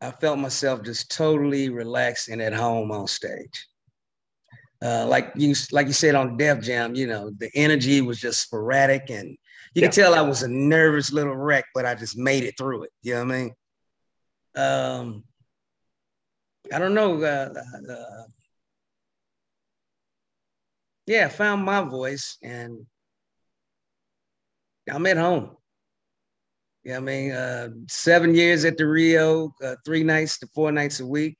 I 0.00 0.10
felt 0.10 0.38
myself 0.38 0.82
just 0.82 1.10
totally 1.10 1.68
relaxed 1.68 2.28
and 2.28 2.42
at 2.42 2.52
home 2.52 2.90
on 2.90 3.06
stage 3.06 3.66
uh, 4.82 5.06
like 5.06 5.32
you 5.36 5.54
like 5.70 5.86
you 5.86 5.92
said 5.92 6.14
on 6.14 6.36
Def 6.36 6.60
Jam, 6.60 6.94
you 6.94 7.06
know, 7.06 7.30
the 7.38 7.50
energy 7.54 8.00
was 8.00 8.18
just 8.18 8.40
sporadic 8.40 9.10
and 9.10 9.28
you 9.74 9.80
yeah. 9.80 9.86
could 9.86 9.92
tell 9.92 10.14
I 10.14 10.22
was 10.22 10.42
a 10.42 10.48
nervous 10.48 11.12
little 11.12 11.36
wreck, 11.36 11.64
but 11.74 11.86
I 11.86 11.94
just 11.94 12.18
made 12.18 12.42
it 12.42 12.58
through 12.58 12.84
it. 12.84 12.90
You 13.02 13.14
know 13.14 13.24
what 13.24 13.34
I 13.34 13.38
mean? 13.38 13.54
Um, 14.56 15.24
I 16.72 16.78
don't 16.80 16.94
know. 16.94 17.22
Uh, 17.22 17.54
uh, 17.90 18.24
yeah, 21.06 21.26
I 21.26 21.28
found 21.28 21.64
my 21.64 21.82
voice 21.82 22.38
and 22.42 22.86
I'm 24.90 25.06
at 25.06 25.16
home. 25.16 25.56
Yeah, 26.84 26.96
I 26.96 27.00
mean, 27.00 27.30
uh, 27.30 27.68
seven 27.88 28.34
years 28.34 28.64
at 28.64 28.76
the 28.76 28.86
Rio, 28.86 29.54
uh, 29.62 29.76
three 29.84 30.02
nights 30.02 30.38
to 30.40 30.48
four 30.48 30.72
nights 30.72 30.98
a 30.98 31.06
week 31.06 31.36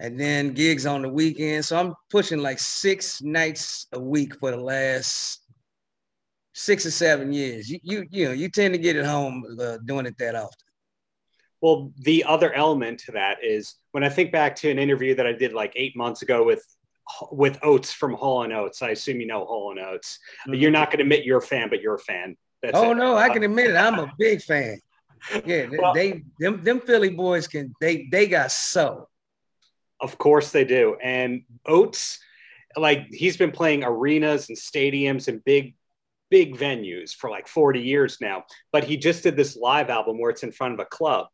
and 0.00 0.18
then 0.18 0.54
gigs 0.54 0.86
on 0.86 1.02
the 1.02 1.08
weekend. 1.08 1.64
So 1.64 1.78
I'm 1.78 1.94
pushing 2.08 2.38
like 2.38 2.58
six 2.58 3.20
nights 3.22 3.86
a 3.92 4.00
week 4.00 4.38
for 4.40 4.50
the 4.50 4.56
last 4.56 5.44
six 6.54 6.86
or 6.86 6.90
seven 6.90 7.32
years. 7.32 7.70
You 7.70 7.78
you 7.82 8.06
you 8.10 8.24
know 8.26 8.32
you 8.32 8.48
tend 8.48 8.74
to 8.74 8.78
get 8.78 8.96
at 8.96 9.04
home 9.04 9.44
uh, 9.60 9.78
doing 9.84 10.06
it 10.06 10.16
that 10.18 10.34
often. 10.34 10.56
Well, 11.60 11.92
the 11.98 12.24
other 12.24 12.52
element 12.54 13.00
to 13.00 13.12
that 13.12 13.44
is 13.44 13.74
when 13.92 14.02
I 14.02 14.08
think 14.08 14.32
back 14.32 14.56
to 14.56 14.70
an 14.70 14.78
interview 14.78 15.14
that 15.14 15.26
I 15.26 15.32
did 15.32 15.52
like 15.52 15.74
eight 15.76 15.94
months 15.94 16.22
ago 16.22 16.42
with 16.42 16.64
with 17.32 17.58
Oates 17.62 17.92
from 17.92 18.14
Hall 18.14 18.42
and 18.42 18.52
Oates. 18.52 18.82
I 18.82 18.90
assume 18.90 19.20
you 19.20 19.26
know 19.26 19.44
Hall 19.44 19.70
and 19.70 19.80
Oates. 19.80 20.18
Mm-hmm. 20.46 20.54
You're 20.54 20.70
not 20.70 20.88
going 20.88 20.98
to 20.98 21.02
admit 21.02 21.24
you're 21.24 21.38
a 21.38 21.42
fan, 21.42 21.68
but 21.68 21.80
you're 21.80 21.94
a 21.94 21.98
fan. 21.98 22.36
That's 22.62 22.76
oh 22.76 22.92
it. 22.92 22.96
no, 22.96 23.16
I 23.16 23.28
can 23.30 23.42
admit 23.42 23.70
it. 23.70 23.76
I'm 23.76 23.98
a 23.98 24.12
big 24.18 24.42
fan. 24.42 24.80
Yeah, 25.44 25.66
well, 25.78 25.92
they 25.92 26.22
them 26.38 26.64
them 26.64 26.80
Philly 26.80 27.10
boys 27.10 27.46
can 27.46 27.74
they 27.78 28.08
they 28.10 28.26
got 28.26 28.50
so 28.50 29.10
of 30.00 30.18
course 30.18 30.50
they 30.50 30.64
do. 30.64 30.96
And 31.02 31.42
Oates, 31.66 32.18
like 32.76 33.06
he's 33.10 33.36
been 33.36 33.52
playing 33.52 33.84
arenas 33.84 34.48
and 34.48 34.58
stadiums 34.58 35.28
and 35.28 35.44
big, 35.44 35.74
big 36.30 36.56
venues 36.56 37.14
for 37.14 37.30
like 37.30 37.48
40 37.48 37.80
years 37.80 38.18
now. 38.20 38.44
But 38.72 38.84
he 38.84 38.96
just 38.96 39.22
did 39.22 39.36
this 39.36 39.56
live 39.56 39.90
album 39.90 40.18
where 40.18 40.30
it's 40.30 40.42
in 40.42 40.52
front 40.52 40.74
of 40.74 40.80
a 40.80 40.84
club. 40.86 41.26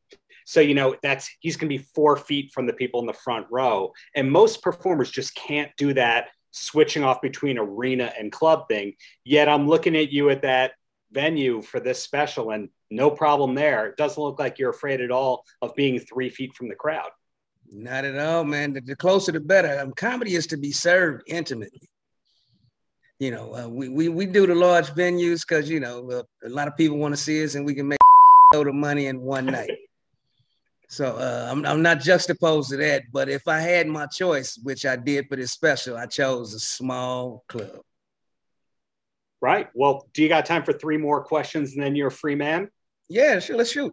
So, 0.46 0.60
you 0.60 0.74
know, 0.74 0.94
that's 1.02 1.28
he's 1.40 1.56
going 1.56 1.68
to 1.68 1.76
be 1.76 1.84
four 1.92 2.16
feet 2.16 2.52
from 2.52 2.66
the 2.66 2.72
people 2.72 3.00
in 3.00 3.06
the 3.06 3.12
front 3.12 3.46
row. 3.50 3.92
And 4.14 4.30
most 4.30 4.62
performers 4.62 5.10
just 5.10 5.34
can't 5.34 5.72
do 5.76 5.92
that 5.94 6.28
switching 6.52 7.02
off 7.02 7.20
between 7.20 7.58
arena 7.58 8.12
and 8.18 8.30
club 8.30 8.68
thing. 8.68 8.94
Yet 9.24 9.48
I'm 9.48 9.68
looking 9.68 9.96
at 9.96 10.12
you 10.12 10.30
at 10.30 10.42
that 10.42 10.72
venue 11.10 11.62
for 11.62 11.80
this 11.80 12.00
special 12.00 12.52
and 12.52 12.68
no 12.90 13.10
problem 13.10 13.56
there. 13.56 13.86
It 13.88 13.96
doesn't 13.96 14.22
look 14.22 14.38
like 14.38 14.60
you're 14.60 14.70
afraid 14.70 15.00
at 15.00 15.10
all 15.10 15.44
of 15.62 15.74
being 15.74 15.98
three 15.98 16.30
feet 16.30 16.54
from 16.54 16.68
the 16.68 16.76
crowd. 16.76 17.10
Not 17.72 18.04
at 18.04 18.16
all, 18.16 18.44
man. 18.44 18.72
The, 18.72 18.94
closer, 18.94 19.32
the 19.32 19.40
better. 19.40 19.80
Um, 19.80 19.92
comedy 19.96 20.36
is 20.36 20.46
to 20.48 20.56
be 20.56 20.70
served 20.70 21.24
intimately. 21.26 21.88
You 23.18 23.32
know, 23.32 23.56
uh, 23.56 23.68
we, 23.68 23.88
we 23.88 24.08
we 24.08 24.26
do 24.26 24.46
the 24.46 24.54
large 24.54 24.88
venues 24.90 25.40
because 25.40 25.68
you 25.68 25.80
know 25.80 26.08
uh, 26.10 26.22
a 26.44 26.50
lot 26.50 26.68
of 26.68 26.76
people 26.76 26.98
want 26.98 27.16
to 27.16 27.20
see 27.20 27.42
us, 27.42 27.54
and 27.54 27.64
we 27.64 27.74
can 27.74 27.88
make 27.88 27.98
a 28.52 28.56
load 28.56 28.68
of 28.68 28.74
money 28.74 29.06
in 29.06 29.20
one 29.20 29.46
night. 29.46 29.70
So 30.88 31.16
uh, 31.16 31.48
I'm 31.50 31.66
I'm 31.66 31.82
not 31.82 32.00
juxtaposed 32.00 32.70
to 32.70 32.76
that, 32.76 33.04
but 33.12 33.28
if 33.28 33.48
I 33.48 33.58
had 33.58 33.88
my 33.88 34.06
choice, 34.06 34.58
which 34.62 34.86
I 34.86 34.96
did 34.96 35.28
for 35.28 35.36
this 35.36 35.52
special, 35.52 35.96
I 35.96 36.06
chose 36.06 36.54
a 36.54 36.60
small 36.60 37.44
club. 37.48 37.80
Right. 39.40 39.68
Well, 39.74 40.08
do 40.14 40.22
you 40.22 40.28
got 40.28 40.46
time 40.46 40.62
for 40.62 40.72
three 40.72 40.96
more 40.96 41.22
questions, 41.22 41.74
and 41.74 41.82
then 41.82 41.96
you're 41.96 42.08
a 42.08 42.12
free 42.12 42.36
man? 42.36 42.68
Yeah, 43.08 43.38
sure. 43.40 43.56
Let's 43.56 43.70
shoot. 43.70 43.92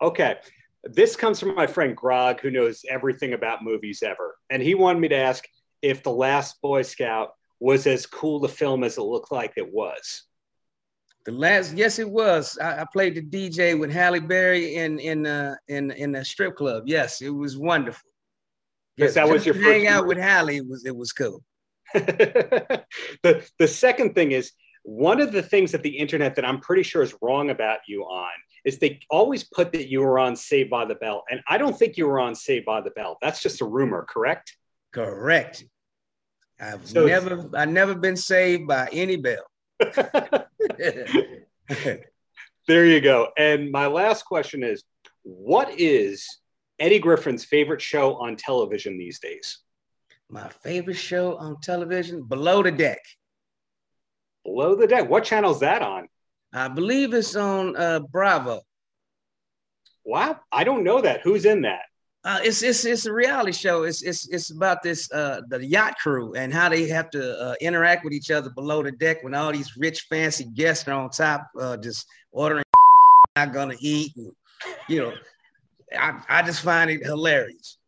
Okay. 0.00 0.36
This 0.84 1.14
comes 1.14 1.38
from 1.38 1.54
my 1.54 1.66
friend 1.66 1.94
Grog, 1.94 2.40
who 2.40 2.50
knows 2.50 2.84
everything 2.88 3.34
about 3.34 3.62
movies 3.62 4.02
ever. 4.02 4.36
And 4.48 4.62
he 4.62 4.74
wanted 4.74 5.00
me 5.00 5.08
to 5.08 5.16
ask 5.16 5.44
if 5.82 6.02
The 6.02 6.12
Last 6.12 6.60
Boy 6.62 6.82
Scout 6.82 7.34
was 7.58 7.86
as 7.86 8.06
cool 8.06 8.40
to 8.40 8.48
film 8.48 8.82
as 8.82 8.96
it 8.96 9.02
looked 9.02 9.30
like 9.30 9.52
it 9.56 9.70
was. 9.70 10.22
The 11.26 11.32
last, 11.32 11.74
yes, 11.74 11.98
it 11.98 12.08
was. 12.08 12.58
I, 12.58 12.80
I 12.80 12.86
played 12.90 13.14
the 13.14 13.22
DJ 13.22 13.78
with 13.78 13.90
Halle 13.90 14.20
Berry 14.20 14.76
in 14.76 14.98
in 14.98 15.26
uh, 15.26 15.54
in 15.68 15.90
in 15.90 16.14
a 16.14 16.24
strip 16.24 16.56
club. 16.56 16.84
Yes, 16.86 17.20
it 17.20 17.28
was 17.28 17.58
wonderful. 17.58 18.08
Yes, 18.96 19.14
that 19.14 19.28
was 19.28 19.44
your 19.44 19.54
first 19.54 19.66
hang 19.66 19.86
out 19.86 20.06
with 20.06 20.18
Halle. 20.18 20.56
It 20.56 20.66
was 20.66 20.84
it 20.86 20.96
was 20.96 21.12
cool. 21.12 21.42
the 21.94 22.84
the 23.58 23.68
second 23.68 24.14
thing 24.14 24.32
is 24.32 24.52
one 24.82 25.20
of 25.20 25.32
the 25.32 25.42
things 25.42 25.72
that 25.72 25.82
the 25.82 25.96
internet 25.96 26.34
that 26.36 26.44
I'm 26.44 26.60
pretty 26.60 26.82
sure 26.82 27.02
is 27.02 27.14
wrong 27.20 27.50
about 27.50 27.80
you 27.86 28.02
on 28.04 28.30
is 28.64 28.78
they 28.78 29.00
always 29.10 29.44
put 29.44 29.72
that 29.72 29.88
you 29.88 30.00
were 30.00 30.18
on 30.18 30.36
Saved 30.36 30.70
by 30.70 30.84
the 30.84 30.94
Bell. 30.94 31.24
And 31.30 31.40
I 31.48 31.58
don't 31.58 31.78
think 31.78 31.96
you 31.96 32.06
were 32.06 32.20
on 32.20 32.34
Saved 32.34 32.66
by 32.66 32.80
the 32.80 32.90
Bell. 32.90 33.16
That's 33.22 33.42
just 33.42 33.60
a 33.60 33.64
rumor, 33.64 34.06
correct? 34.08 34.56
Correct. 34.92 35.64
I've 36.60 36.86
so 36.86 37.06
never 37.06 37.48
I've 37.54 37.70
never 37.70 37.94
been 37.94 38.16
saved 38.16 38.66
by 38.66 38.88
any 38.92 39.16
bell. 39.16 39.49
there 42.68 42.86
you 42.86 43.00
go. 43.00 43.28
And 43.36 43.70
my 43.70 43.86
last 43.86 44.24
question 44.24 44.62
is 44.62 44.84
What 45.22 45.70
is 45.78 46.26
Eddie 46.78 46.98
Griffin's 46.98 47.44
favorite 47.44 47.80
show 47.80 48.14
on 48.16 48.36
television 48.36 48.98
these 48.98 49.18
days? 49.18 49.58
My 50.28 50.48
favorite 50.48 50.96
show 50.96 51.36
on 51.36 51.60
television, 51.60 52.22
Below 52.22 52.62
the 52.62 52.70
Deck. 52.70 53.00
Below 54.44 54.76
the 54.76 54.86
Deck. 54.86 55.08
What 55.08 55.24
channel 55.24 55.52
is 55.52 55.60
that 55.60 55.82
on? 55.82 56.08
I 56.52 56.68
believe 56.68 57.14
it's 57.14 57.36
on 57.36 57.76
uh, 57.76 58.00
Bravo. 58.00 58.60
Wow, 60.04 60.40
I 60.50 60.64
don't 60.64 60.84
know 60.84 61.00
that. 61.00 61.20
Who's 61.22 61.44
in 61.44 61.62
that? 61.62 61.82
Uh, 62.22 62.38
it's 62.42 62.62
it's 62.62 62.84
it's 62.84 63.06
a 63.06 63.12
reality 63.12 63.52
show. 63.52 63.84
It's 63.84 64.02
it's 64.02 64.28
it's 64.28 64.50
about 64.50 64.82
this 64.82 65.10
uh, 65.10 65.40
the 65.48 65.64
yacht 65.64 65.96
crew 65.98 66.34
and 66.34 66.52
how 66.52 66.68
they 66.68 66.86
have 66.88 67.08
to 67.10 67.40
uh, 67.40 67.54
interact 67.62 68.04
with 68.04 68.12
each 68.12 68.30
other 68.30 68.50
below 68.50 68.82
the 68.82 68.92
deck 68.92 69.22
when 69.22 69.34
all 69.34 69.50
these 69.52 69.74
rich 69.78 70.02
fancy 70.10 70.44
guests 70.44 70.86
are 70.86 70.92
on 70.92 71.08
top, 71.08 71.48
uh, 71.58 71.78
just 71.78 72.06
ordering 72.30 72.64
not 73.36 73.54
gonna 73.54 73.76
eat. 73.80 74.12
And, 74.16 74.32
you 74.86 75.00
know, 75.00 75.14
I 75.98 76.22
I 76.28 76.42
just 76.42 76.60
find 76.60 76.90
it 76.90 77.02
hilarious. 77.02 77.78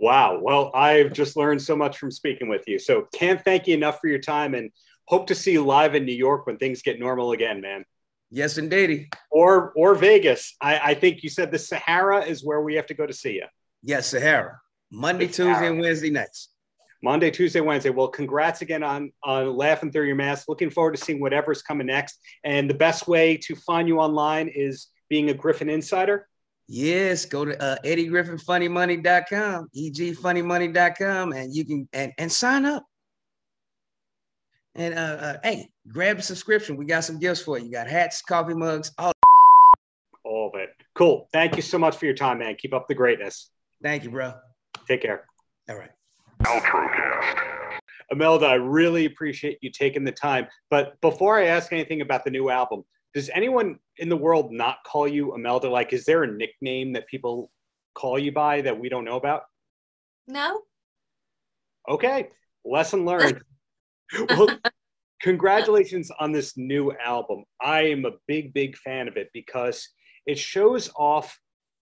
Wow. 0.00 0.40
Well, 0.42 0.72
I've 0.74 1.12
just 1.12 1.36
learned 1.36 1.62
so 1.62 1.76
much 1.76 1.98
from 1.98 2.10
speaking 2.10 2.48
with 2.48 2.64
you. 2.66 2.78
So 2.78 3.08
can't 3.14 3.42
thank 3.44 3.66
you 3.66 3.74
enough 3.74 4.00
for 4.00 4.08
your 4.08 4.20
time 4.20 4.54
and 4.54 4.70
hope 5.06 5.26
to 5.28 5.34
see 5.34 5.52
you 5.52 5.64
live 5.64 5.94
in 5.94 6.04
New 6.04 6.12
York 6.14 6.46
when 6.46 6.56
things 6.56 6.82
get 6.82 7.00
normal 7.00 7.32
again, 7.32 7.60
man. 7.60 7.84
Yes, 8.30 8.58
indeed. 8.58 9.08
Or 9.30 9.72
or 9.76 9.94
Vegas. 9.94 10.54
I, 10.60 10.78
I 10.78 10.94
think 10.94 11.22
you 11.22 11.30
said 11.30 11.50
the 11.50 11.58
Sahara 11.58 12.24
is 12.24 12.44
where 12.44 12.60
we 12.60 12.74
have 12.74 12.86
to 12.86 12.94
go 12.94 13.06
to 13.06 13.12
see 13.12 13.34
you. 13.34 13.46
Yes, 13.82 14.08
Sahara. 14.08 14.60
Monday, 14.90 15.26
the 15.26 15.32
Tuesday, 15.32 15.52
Sahara. 15.52 15.70
and 15.70 15.80
Wednesday 15.80 16.10
nights. 16.10 16.50
Monday, 17.02 17.30
Tuesday, 17.30 17.60
Wednesday. 17.60 17.90
Well, 17.90 18.08
congrats 18.08 18.60
again 18.60 18.82
on 18.82 19.12
on 19.24 19.56
laughing 19.56 19.92
through 19.92 20.06
your 20.06 20.16
mask. 20.16 20.48
Looking 20.48 20.70
forward 20.70 20.96
to 20.96 21.04
seeing 21.04 21.20
whatever's 21.20 21.62
coming 21.62 21.86
next. 21.86 22.18
And 22.44 22.68
the 22.68 22.74
best 22.74 23.08
way 23.08 23.36
to 23.38 23.54
find 23.54 23.88
you 23.88 23.98
online 23.98 24.48
is 24.48 24.88
being 25.08 25.30
a 25.30 25.34
Griffin 25.34 25.70
Insider. 25.70 26.28
Yes, 26.70 27.24
go 27.24 27.46
to 27.46 27.62
uh, 27.62 27.76
EddieGriffinFunnyMoney.com, 27.82 29.68
egfunnymoney.com, 29.74 31.32
and 31.32 31.54
you 31.54 31.64
can 31.64 31.88
and, 31.94 32.12
and 32.18 32.30
sign 32.30 32.66
up. 32.66 32.84
And 34.78 34.94
uh, 34.94 34.96
uh, 34.96 35.36
hey, 35.42 35.68
grab 35.88 36.18
a 36.18 36.22
subscription. 36.22 36.76
We 36.76 36.84
got 36.84 37.02
some 37.02 37.18
gifts 37.18 37.42
for 37.42 37.58
you. 37.58 37.64
You 37.64 37.72
got 37.72 37.88
hats, 37.88 38.22
coffee 38.22 38.54
mugs, 38.54 38.92
all. 38.96 39.12
All 40.24 40.52
of 40.54 40.60
it. 40.60 40.70
Cool. 40.94 41.28
Thank 41.32 41.56
you 41.56 41.62
so 41.62 41.78
much 41.78 41.96
for 41.96 42.04
your 42.04 42.14
time, 42.14 42.38
man. 42.38 42.54
Keep 42.54 42.72
up 42.72 42.86
the 42.86 42.94
greatness. 42.94 43.50
Thank 43.82 44.04
you, 44.04 44.10
bro. 44.10 44.34
Take 44.86 45.02
care. 45.02 45.24
All 45.68 45.76
right. 45.76 45.90
Outrocast. 46.44 47.80
Imelda, 48.12 48.46
I 48.46 48.54
really 48.54 49.06
appreciate 49.06 49.58
you 49.62 49.70
taking 49.70 50.04
the 50.04 50.12
time. 50.12 50.46
But 50.70 50.98
before 51.00 51.40
I 51.40 51.46
ask 51.46 51.72
anything 51.72 52.00
about 52.00 52.24
the 52.24 52.30
new 52.30 52.48
album, 52.48 52.84
does 53.14 53.30
anyone 53.34 53.80
in 53.96 54.08
the 54.08 54.16
world 54.16 54.52
not 54.52 54.76
call 54.86 55.08
you 55.08 55.34
Imelda? 55.34 55.68
Like, 55.68 55.92
is 55.92 56.04
there 56.04 56.22
a 56.22 56.32
nickname 56.32 56.92
that 56.92 57.08
people 57.08 57.50
call 57.94 58.16
you 58.16 58.30
by 58.30 58.60
that 58.60 58.78
we 58.78 58.88
don't 58.88 59.04
know 59.04 59.16
about? 59.16 59.42
No. 60.28 60.60
Okay. 61.88 62.28
Lesson 62.64 63.04
learned. 63.04 63.42
well, 64.30 64.48
congratulations 65.20 66.10
on 66.18 66.32
this 66.32 66.56
new 66.56 66.92
album. 66.92 67.44
I 67.60 67.82
am 67.88 68.04
a 68.04 68.12
big, 68.26 68.54
big 68.54 68.76
fan 68.76 69.08
of 69.08 69.16
it 69.16 69.30
because 69.32 69.88
it 70.26 70.38
shows 70.38 70.90
off 70.96 71.38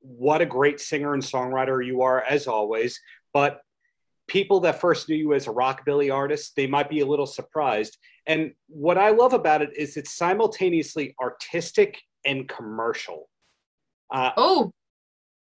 what 0.01 0.41
a 0.41 0.47
great 0.47 0.81
singer 0.81 1.15
and 1.15 1.23
songwriter 1.23 1.85
you 1.85 2.03
are, 2.03 2.23
as 2.23 2.47
always. 2.47 3.01
But 3.33 3.61
people 4.29 4.61
that 4.61 4.81
first 4.81 5.09
knew 5.09 5.17
you 5.17 5.35
as 5.35 5.47
a 5.47 5.53
rockabilly 5.53 6.15
artist, 6.15 6.55
they 6.57 6.67
might 6.67 6.89
be 6.89 7.01
a 7.01 7.07
little 7.07 7.27
surprised. 7.27 7.97
And 8.27 8.53
what 8.69 8.99
I 8.99 9.11
love 9.11 9.33
about 9.33 9.63
it 9.63 9.71
is 9.77 9.97
it's 9.97 10.17
simultaneously 10.17 11.15
artistic 11.21 11.99
and 12.25 12.49
commercial. 12.49 13.29
Uh, 14.13 14.31
oh. 14.37 14.73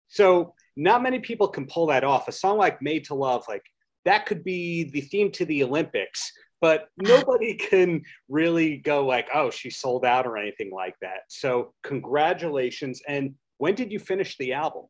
So 0.07 0.53
not 0.75 1.03
many 1.03 1.19
people 1.19 1.49
can 1.49 1.67
pull 1.67 1.87
that 1.87 2.03
off. 2.03 2.27
A 2.27 2.31
song 2.31 2.57
like 2.57 2.81
Made 2.81 3.05
to 3.05 3.15
Love, 3.15 3.43
like 3.47 3.63
that 4.05 4.25
could 4.25 4.43
be 4.43 4.85
the 4.85 5.01
theme 5.01 5.31
to 5.33 5.45
the 5.45 5.63
Olympics, 5.63 6.31
but 6.61 6.89
nobody 6.97 7.53
can 7.55 8.03
really 8.27 8.77
go 8.77 9.05
like, 9.05 9.27
oh, 9.33 9.49
she 9.49 9.69
sold 9.69 10.05
out 10.05 10.27
or 10.27 10.37
anything 10.37 10.71
like 10.71 10.95
that. 11.01 11.21
So 11.29 11.73
congratulations. 11.83 13.01
And 13.07 13.35
when 13.57 13.75
did 13.75 13.91
you 13.91 13.99
finish 13.99 14.37
the 14.37 14.53
album? 14.53 14.85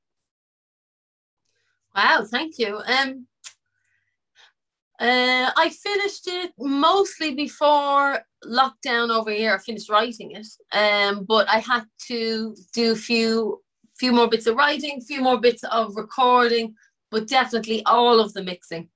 Wow, 1.95 2.25
thank 2.29 2.57
you. 2.59 2.77
Um, 2.77 3.27
uh, 4.99 5.51
I 5.55 5.69
finished 5.69 6.27
it 6.27 6.51
mostly 6.59 7.33
before 7.33 8.19
lockdown 8.45 9.09
over 9.09 9.31
here. 9.31 9.53
I 9.53 9.57
finished 9.57 9.89
writing 9.89 10.31
it, 10.31 10.47
um, 10.73 11.25
but 11.25 11.49
I 11.49 11.59
had 11.59 11.85
to 12.07 12.55
do 12.73 12.91
a 12.91 12.95
few 12.95 13.61
few 13.97 14.11
more 14.13 14.29
bits 14.29 14.47
of 14.47 14.55
writing, 14.55 15.01
few 15.01 15.21
more 15.21 15.39
bits 15.39 15.63
of 15.63 15.95
recording, 15.95 16.73
but 17.11 17.27
definitely 17.27 17.83
all 17.85 18.19
of 18.19 18.33
the 18.33 18.43
mixing 18.43 18.89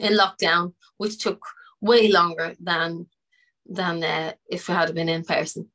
in 0.00 0.16
lockdown, 0.16 0.72
which 0.96 1.18
took 1.18 1.40
way 1.80 2.10
longer 2.10 2.54
than 2.60 3.06
than 3.66 4.02
uh, 4.02 4.32
if 4.48 4.68
it 4.68 4.72
had 4.72 4.94
been 4.94 5.08
in 5.08 5.24
person. 5.24 5.68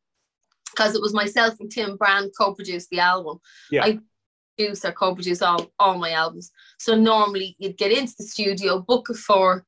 Because 0.72 0.96
it 0.96 1.02
was 1.02 1.14
myself 1.14 1.56
and 1.60 1.72
Tim 1.72 1.96
Bran 1.96 2.30
co-produced 2.38 2.90
the 2.90 3.00
album. 3.00 3.40
Yeah. 3.72 3.86
I 3.86 4.00
produce 4.58 4.84
or 4.84 4.92
co-produce 4.92 5.42
all, 5.42 5.72
all 5.80 5.98
my 5.98 6.12
albums. 6.12 6.52
So 6.80 6.96
normally 6.96 7.56
you'd 7.60 7.78
get 7.78 7.92
into 7.92 8.14
the 8.18 8.26
studio, 8.26 8.80
book 8.80 9.08
it 9.10 9.16
for 9.16 9.66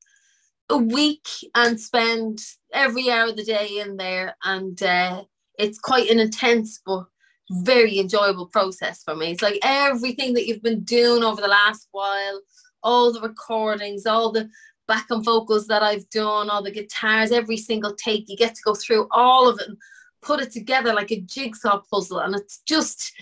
a 0.68 0.76
week 0.76 1.26
and 1.54 1.80
spend 1.80 2.40
every 2.74 3.10
hour 3.10 3.28
of 3.28 3.36
the 3.36 3.44
day 3.44 3.80
in 3.80 3.96
there. 3.96 4.36
And 4.44 4.82
uh, 4.82 5.24
it's 5.58 5.78
quite 5.78 6.10
an 6.10 6.18
intense 6.18 6.80
but 6.84 7.04
very 7.50 7.98
enjoyable 7.98 8.46
process 8.46 9.02
for 9.02 9.16
me. 9.16 9.30
It's 9.30 9.42
like 9.42 9.58
everything 9.62 10.34
that 10.34 10.46
you've 10.46 10.62
been 10.62 10.84
doing 10.84 11.24
over 11.24 11.40
the 11.40 11.48
last 11.48 11.88
while, 11.92 12.42
all 12.82 13.12
the 13.12 13.22
recordings, 13.22 14.04
all 14.04 14.30
the 14.30 14.50
back 14.88 15.06
and 15.10 15.24
vocals 15.24 15.66
that 15.68 15.82
I've 15.82 16.08
done, 16.10 16.50
all 16.50 16.62
the 16.62 16.72
guitars, 16.72 17.30
every 17.30 17.58
single 17.58 17.94
take, 17.94 18.28
you 18.28 18.36
get 18.36 18.54
to 18.54 18.62
go 18.64 18.74
through 18.74 19.06
all 19.12 19.48
of 19.48 19.60
it 19.60 19.68
and 19.68 19.76
put 20.22 20.40
it 20.40 20.50
together 20.50 20.92
like 20.92 21.12
a 21.12 21.20
jigsaw 21.20 21.80
puzzle. 21.90 22.20
And 22.20 22.34
it's 22.34 22.62
just, 22.66 23.12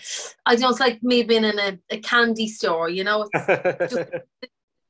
I 0.46 0.54
it's 0.54 0.80
like 0.80 1.02
me 1.02 1.22
being 1.24 1.44
in 1.44 1.58
a, 1.58 1.78
a 1.90 1.98
candy 1.98 2.48
store, 2.48 2.88
you 2.88 3.04
know, 3.04 3.28
it's 3.30 3.92
just 3.92 4.10
the 4.40 4.48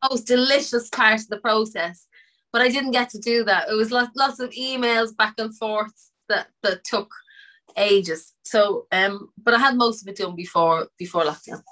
most 0.08 0.26
delicious 0.26 0.88
part 0.90 1.20
of 1.20 1.28
the 1.28 1.38
process. 1.38 2.06
But 2.52 2.62
I 2.62 2.68
didn't 2.68 2.92
get 2.92 3.10
to 3.10 3.18
do 3.18 3.42
that. 3.44 3.68
It 3.68 3.74
was 3.74 3.90
lots, 3.90 4.14
lots 4.14 4.38
of 4.38 4.50
emails 4.50 5.16
back 5.16 5.34
and 5.38 5.56
forth 5.56 5.92
that, 6.28 6.48
that 6.62 6.84
took 6.84 7.10
ages. 7.76 8.34
So, 8.44 8.86
um, 8.92 9.30
but 9.42 9.54
I 9.54 9.58
had 9.58 9.76
most 9.76 10.02
of 10.02 10.08
it 10.08 10.16
done 10.16 10.36
before 10.36 10.88
before 10.98 11.24
lockdown 11.24 11.62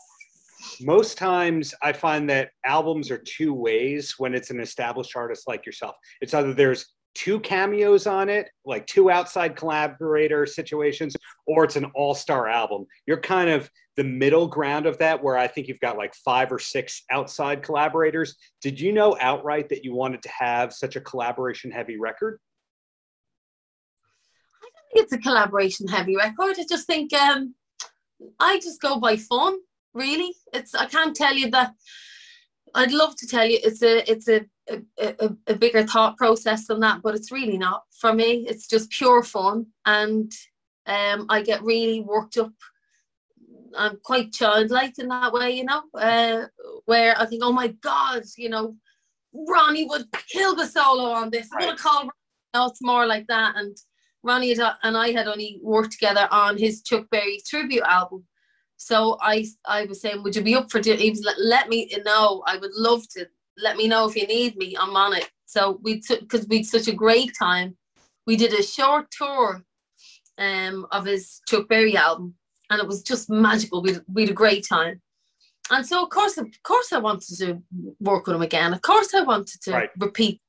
most 0.82 1.18
times 1.18 1.74
I 1.82 1.92
find 1.92 2.28
that 2.30 2.50
albums 2.64 3.10
are 3.10 3.18
two 3.18 3.52
ways 3.52 4.14
when 4.18 4.34
it's 4.34 4.50
an 4.50 4.60
established 4.60 5.16
artist 5.16 5.48
like 5.48 5.66
yourself. 5.66 5.96
It's 6.20 6.34
either 6.34 6.54
there's 6.54 6.86
two 7.14 7.40
cameos 7.40 8.06
on 8.06 8.28
it, 8.28 8.48
like 8.64 8.86
two 8.86 9.10
outside 9.10 9.56
collaborator 9.56 10.46
situations, 10.46 11.16
or 11.46 11.64
it's 11.64 11.76
an 11.76 11.86
all 11.94 12.14
star 12.14 12.48
album. 12.48 12.86
You're 13.06 13.20
kind 13.20 13.50
of 13.50 13.70
the 13.96 14.04
middle 14.04 14.48
ground 14.48 14.86
of 14.86 14.98
that, 14.98 15.22
where 15.22 15.38
I 15.38 15.46
think 15.46 15.68
you've 15.68 15.80
got 15.80 15.96
like 15.96 16.14
five 16.14 16.50
or 16.50 16.58
six 16.58 17.04
outside 17.10 17.62
collaborators. 17.62 18.36
Did 18.60 18.80
you 18.80 18.92
know 18.92 19.16
outright 19.20 19.68
that 19.68 19.84
you 19.84 19.94
wanted 19.94 20.22
to 20.22 20.30
have 20.36 20.72
such 20.72 20.96
a 20.96 21.00
collaboration 21.00 21.70
heavy 21.70 21.96
record? 21.96 22.40
I 24.62 24.66
don't 24.66 24.92
think 24.92 25.04
it's 25.04 25.12
a 25.12 25.28
collaboration 25.28 25.86
heavy 25.86 26.16
record. 26.16 26.56
I 26.58 26.64
just 26.68 26.86
think 26.86 27.12
um, 27.12 27.54
I 28.40 28.58
just 28.58 28.80
go 28.80 28.98
by 28.98 29.16
fun 29.16 29.58
really 29.94 30.34
it's 30.54 30.74
i 30.74 30.86
can't 30.86 31.16
tell 31.16 31.34
you 31.34 31.50
that 31.50 31.74
i'd 32.76 32.92
love 32.92 33.14
to 33.16 33.26
tell 33.26 33.44
you 33.44 33.58
it's 33.62 33.82
a 33.82 34.10
it's 34.10 34.28
a 34.28 34.44
a, 34.68 34.80
a, 34.98 35.30
a 35.48 35.54
bigger 35.54 35.86
thought 35.86 36.16
process 36.16 36.66
than 36.66 36.80
that 36.80 37.02
but 37.02 37.14
it's 37.14 37.30
really 37.30 37.58
not 37.58 37.84
for 38.00 38.12
me. 38.12 38.46
It's 38.48 38.66
just 38.66 38.90
pure 38.90 39.22
fun 39.22 39.66
and 39.86 40.32
um 40.86 41.26
i 41.28 41.42
get 41.42 41.62
really 41.62 42.00
worked 42.00 42.36
up. 42.36 42.52
I'm 43.76 43.98
quite 44.02 44.32
childlike 44.32 44.98
in 44.98 45.08
that 45.08 45.32
way 45.32 45.50
you 45.52 45.64
know 45.64 45.82
uh 45.94 46.46
where 46.84 47.18
i 47.20 47.26
think 47.26 47.42
oh 47.44 47.52
my 47.52 47.68
god 47.82 48.22
you 48.36 48.48
know 48.48 48.76
ronnie 49.32 49.86
would 49.86 50.06
kill 50.28 50.54
the 50.54 50.66
solo 50.66 51.10
on 51.10 51.30
this. 51.30 51.48
I'm 51.52 51.60
gonna 51.60 51.76
call 51.76 52.10
no 52.54 52.66
it's 52.66 52.82
more 52.82 53.06
like 53.06 53.26
that. 53.26 53.56
And 53.56 53.76
ronnie 54.22 54.52
and 54.82 54.96
i 54.96 55.10
had 55.10 55.26
only 55.28 55.60
worked 55.62 55.92
together 55.92 56.28
on 56.30 56.56
his 56.56 56.82
chuck 56.82 57.06
berry 57.10 57.40
tribute 57.46 57.82
album 57.82 58.24
so 58.76 59.18
I 59.20 59.46
I 59.66 59.84
was 59.86 60.00
saying, 60.00 60.22
would 60.22 60.36
you 60.36 60.42
be 60.42 60.54
up 60.54 60.70
for 60.70 60.80
doing? 60.80 60.98
He 60.98 61.10
was 61.10 61.22
like, 61.22 61.36
let 61.38 61.68
me 61.68 61.90
know. 62.04 62.42
I 62.46 62.56
would 62.56 62.74
love 62.74 63.08
to. 63.10 63.26
Let 63.56 63.76
me 63.76 63.86
know 63.86 64.08
if 64.08 64.16
you 64.16 64.26
need 64.26 64.56
me. 64.56 64.76
I'm 64.78 64.96
on 64.96 65.14
it. 65.14 65.30
So 65.46 65.78
we 65.82 66.00
took 66.00 66.20
because 66.20 66.46
we 66.48 66.58
had 66.58 66.66
such 66.66 66.88
a 66.88 66.92
great 66.92 67.32
time. 67.38 67.76
We 68.26 68.36
did 68.36 68.52
a 68.52 68.62
short 68.62 69.10
tour 69.10 69.64
um, 70.38 70.86
of 70.90 71.04
his 71.04 71.40
Chuck 71.48 71.68
Berry 71.68 71.96
album, 71.96 72.34
and 72.70 72.80
it 72.80 72.86
was 72.86 73.02
just 73.02 73.30
magical. 73.30 73.82
We 73.82 73.96
we 74.12 74.22
had 74.22 74.30
a 74.30 74.34
great 74.34 74.66
time. 74.66 75.00
And 75.70 75.86
so 75.86 76.02
of 76.02 76.10
course, 76.10 76.36
of 76.36 76.48
course, 76.62 76.92
I 76.92 76.98
wanted 76.98 77.38
to 77.38 77.62
work 78.00 78.26
with 78.26 78.36
him 78.36 78.42
again. 78.42 78.74
Of 78.74 78.82
course, 78.82 79.14
I 79.14 79.22
wanted 79.22 79.62
to 79.62 79.72
right. 79.72 79.90
repeat. 79.98 80.40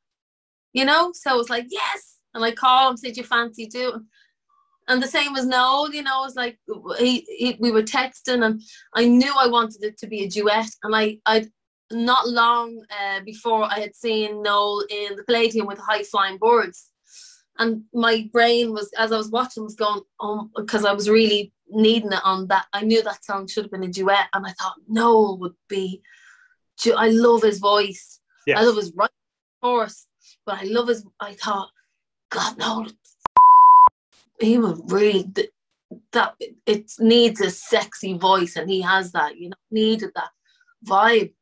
You 0.74 0.84
know, 0.84 1.14
so 1.14 1.32
I 1.32 1.36
was 1.36 1.50
like, 1.50 1.68
yes. 1.70 2.18
And 2.34 2.44
I 2.44 2.52
call 2.52 2.90
him, 2.90 2.98
said, 2.98 3.16
"You 3.16 3.24
fancy 3.24 3.68
doing?" 3.68 4.08
And 4.88 5.02
the 5.02 5.08
same 5.08 5.36
as 5.36 5.46
Noel, 5.46 5.92
you 5.92 6.04
know, 6.04 6.26
it's 6.26 6.36
like 6.36 6.60
he, 7.00 7.26
he, 7.28 7.58
we 7.60 7.72
were 7.72 7.82
texting, 7.82 8.46
and 8.46 8.62
I 8.94 9.06
knew 9.06 9.34
I 9.36 9.48
wanted 9.48 9.84
it 9.84 9.98
to 10.00 10.08
be 10.08 10.24
a 10.24 10.30
duet, 10.30 10.70
and 10.84 10.96
I, 10.96 11.18
I, 11.26 11.48
not 11.92 12.28
long 12.28 12.84
uh, 12.92 13.22
before 13.22 13.64
I 13.64 13.80
had 13.80 13.96
seen 13.96 14.44
Noel 14.44 14.86
in 14.90 15.16
the 15.16 15.24
Palladium 15.24 15.66
with 15.66 15.80
High 15.80 16.04
Flying 16.04 16.38
Birds, 16.38 16.92
and 17.58 17.84
my 17.94 18.30
brain 18.32 18.74
was, 18.74 18.92
as 18.98 19.12
I 19.12 19.18
was 19.18 19.32
watching, 19.32 19.64
was 19.64 19.76
going, 19.76 20.02
um, 20.20 20.52
because 20.56 20.86
I 20.86 20.94
was 20.94 21.10
really 21.10 21.52
needing 21.70 22.12
it 22.12 22.22
on 22.24 22.48
that. 22.48 22.68
I 22.74 22.82
knew 22.82 23.02
that 23.02 23.26
song 23.26 23.48
should 23.48 23.64
have 23.64 23.72
been 23.72 23.84
a 23.84 23.88
duet, 23.88 24.28
and 24.34 24.46
I 24.46 24.52
thought 24.52 24.76
Noel 24.88 25.40
would 25.40 25.56
be. 25.68 26.02
I 26.96 27.10
love 27.10 27.42
his 27.42 27.60
voice. 27.60 28.20
Yes. 28.46 28.60
I 28.60 28.64
love 28.64 28.76
his 28.76 28.92
right 28.96 29.10
course, 29.64 30.06
but 30.46 30.60
I 30.62 30.64
love 30.66 30.90
his. 30.90 31.06
I 31.20 31.34
thought, 31.34 31.70
God 32.30 32.58
no, 32.58 32.86
he 34.40 34.58
would 34.58 34.92
really 34.92 35.30
that 36.12 36.36
it 36.66 36.92
needs 37.00 37.42
a 37.42 37.50
sexy 37.50 38.18
voice, 38.18 38.56
and 38.56 38.70
he 38.70 38.82
has 38.82 39.12
that. 39.12 39.38
You 39.38 39.50
know, 39.50 39.56
needed 39.72 40.12
that 40.16 40.30
vibe, 40.86 41.34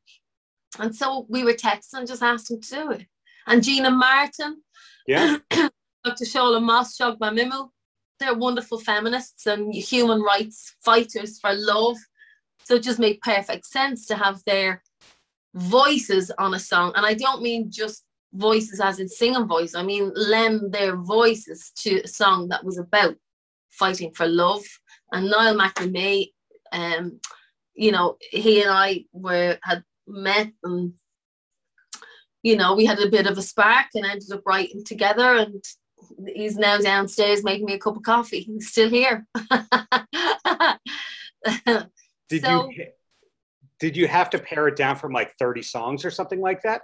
and 0.79 0.95
so 0.95 1.25
we 1.29 1.43
were 1.43 1.53
texting 1.53 1.93
and 1.99 2.08
just 2.08 2.23
asked 2.23 2.51
him 2.51 2.62
to 2.62 2.69
do 2.69 2.91
it. 2.91 3.06
And 3.47 3.63
Gina 3.63 3.91
Martin, 3.91 4.62
yeah, 5.08 5.38
Dr. 5.49 6.25
Shola 6.25 6.62
Mos-Shogbamimu, 6.62 7.69
they're 8.19 8.36
wonderful 8.36 8.79
feminists 8.79 9.45
and 9.47 9.73
human 9.73 10.21
rights 10.21 10.75
fighters 10.84 11.39
for 11.39 11.53
love. 11.53 11.97
So 12.63 12.75
it 12.75 12.84
just 12.84 12.99
made 12.99 13.19
perfect 13.21 13.65
sense 13.65 14.06
to 14.08 14.15
have 14.15 14.41
their 14.45 14.82
voices 15.53 16.32
on 16.38 16.53
a 16.53 16.60
song. 16.60 16.93
And 16.95 17.06
I 17.06 17.13
don't 17.13 17.41
mean 17.41 17.69
just 17.69 18.03
voices 18.33 18.79
as 18.79 18.99
in 18.99 19.07
singing 19.07 19.47
voice. 19.47 19.75
I 19.75 19.83
mean 19.83 20.11
lend 20.15 20.71
their 20.73 20.95
voices 20.95 21.71
to 21.77 22.01
a 22.01 22.07
song 22.07 22.49
that 22.49 22.63
was 22.63 22.77
about 22.77 23.15
fighting 23.71 24.11
for 24.13 24.27
love. 24.27 24.63
And 25.11 25.29
Niall 25.29 25.55
McNamee, 25.55 26.31
um, 26.71 27.19
you 27.75 27.91
know, 27.91 28.17
he 28.19 28.61
and 28.61 28.71
I 28.71 29.05
were 29.11 29.57
had 29.63 29.83
met 30.07 30.51
and 30.63 30.93
you 32.41 32.57
know, 32.57 32.75
we 32.75 32.85
had 32.85 32.99
a 32.99 33.09
bit 33.09 33.25
of 33.25 33.37
a 33.37 33.41
spark 33.41 33.87
and 33.93 34.05
ended 34.05 34.31
up 34.33 34.45
writing 34.45 34.83
together 34.83 35.35
and 35.35 35.63
he's 36.27 36.57
now 36.57 36.77
downstairs 36.77 37.43
making 37.43 37.65
me 37.65 37.73
a 37.73 37.79
cup 37.79 37.95
of 37.95 38.03
coffee. 38.03 38.41
He's 38.41 38.67
still 38.67 38.89
here. 38.89 39.25
did 42.29 42.41
so, 42.41 42.69
you 42.69 42.85
did 43.79 43.97
you 43.97 44.07
have 44.07 44.29
to 44.29 44.39
pare 44.39 44.67
it 44.67 44.75
down 44.75 44.95
from 44.95 45.11
like 45.11 45.35
30 45.37 45.61
songs 45.61 46.05
or 46.05 46.11
something 46.11 46.39
like 46.39 46.61
that? 46.63 46.81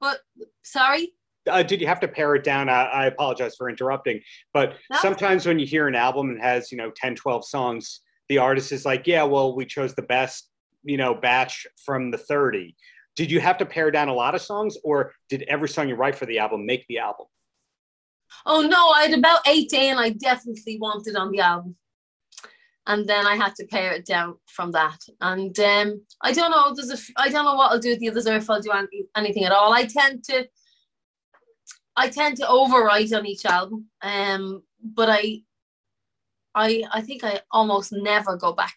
But 0.00 0.20
sorry? 0.62 1.12
Uh, 1.48 1.62
did 1.62 1.80
you 1.80 1.86
have 1.86 2.00
to 2.00 2.08
pare 2.08 2.34
it 2.34 2.44
down? 2.44 2.68
I, 2.68 2.84
I 2.84 3.06
apologize 3.06 3.54
for 3.56 3.68
interrupting, 3.68 4.20
but 4.52 4.74
no. 4.90 4.98
sometimes 5.00 5.46
when 5.46 5.58
you 5.58 5.66
hear 5.66 5.86
an 5.86 5.94
album 5.94 6.30
and 6.30 6.40
has, 6.40 6.72
you 6.72 6.78
know, 6.78 6.90
10, 6.96 7.14
12 7.14 7.46
songs, 7.46 8.00
the 8.28 8.38
artist 8.38 8.72
is 8.72 8.84
like, 8.84 9.06
yeah, 9.06 9.22
well, 9.22 9.54
we 9.54 9.64
chose 9.64 9.94
the 9.94 10.02
best, 10.02 10.50
you 10.82 10.96
know, 10.96 11.14
batch 11.14 11.66
from 11.84 12.10
the 12.10 12.18
30. 12.18 12.74
Did 13.14 13.30
you 13.30 13.40
have 13.40 13.58
to 13.58 13.66
pare 13.66 13.90
down 13.90 14.08
a 14.08 14.14
lot 14.14 14.34
of 14.34 14.42
songs 14.42 14.76
or 14.84 15.12
did 15.28 15.42
every 15.42 15.68
song 15.68 15.88
you 15.88 15.94
write 15.94 16.16
for 16.16 16.26
the 16.26 16.38
album 16.38 16.66
make 16.66 16.84
the 16.88 16.98
album? 16.98 17.26
Oh 18.44 18.62
no, 18.62 18.88
I 18.90 19.02
had 19.02 19.18
about 19.18 19.46
18 19.46 19.96
I 19.96 20.10
definitely 20.10 20.78
wanted 20.80 21.16
on 21.16 21.30
the 21.30 21.40
album. 21.40 21.76
And 22.88 23.06
then 23.06 23.26
I 23.26 23.34
had 23.34 23.54
to 23.56 23.66
pare 23.66 23.92
it 23.92 24.06
down 24.06 24.36
from 24.46 24.70
that. 24.72 24.98
And 25.20 25.58
um, 25.58 26.00
I 26.22 26.32
don't 26.32 26.52
know, 26.52 26.72
there's 26.74 26.90
a, 26.90 27.20
I 27.20 27.28
don't 27.28 27.44
know 27.44 27.54
what 27.54 27.72
I'll 27.72 27.80
do 27.80 27.90
with 27.90 27.98
the 27.98 28.10
others 28.10 28.26
or 28.26 28.36
if 28.36 28.48
I'll 28.48 28.60
do 28.60 28.70
any, 28.70 29.06
anything 29.16 29.44
at 29.44 29.52
all. 29.52 29.72
I 29.72 29.86
tend 29.86 30.22
to, 30.24 30.48
I 31.96 32.08
tend 32.08 32.36
to 32.36 32.46
overwrite 32.46 33.16
on 33.16 33.26
each 33.26 33.44
album. 33.44 33.86
Um, 34.02 34.62
but 34.82 35.10
I, 35.10 35.40
I, 36.54 36.84
I 36.92 37.00
think 37.00 37.24
I 37.24 37.40
almost 37.50 37.92
never 37.92 38.36
go 38.36 38.52
back 38.52 38.76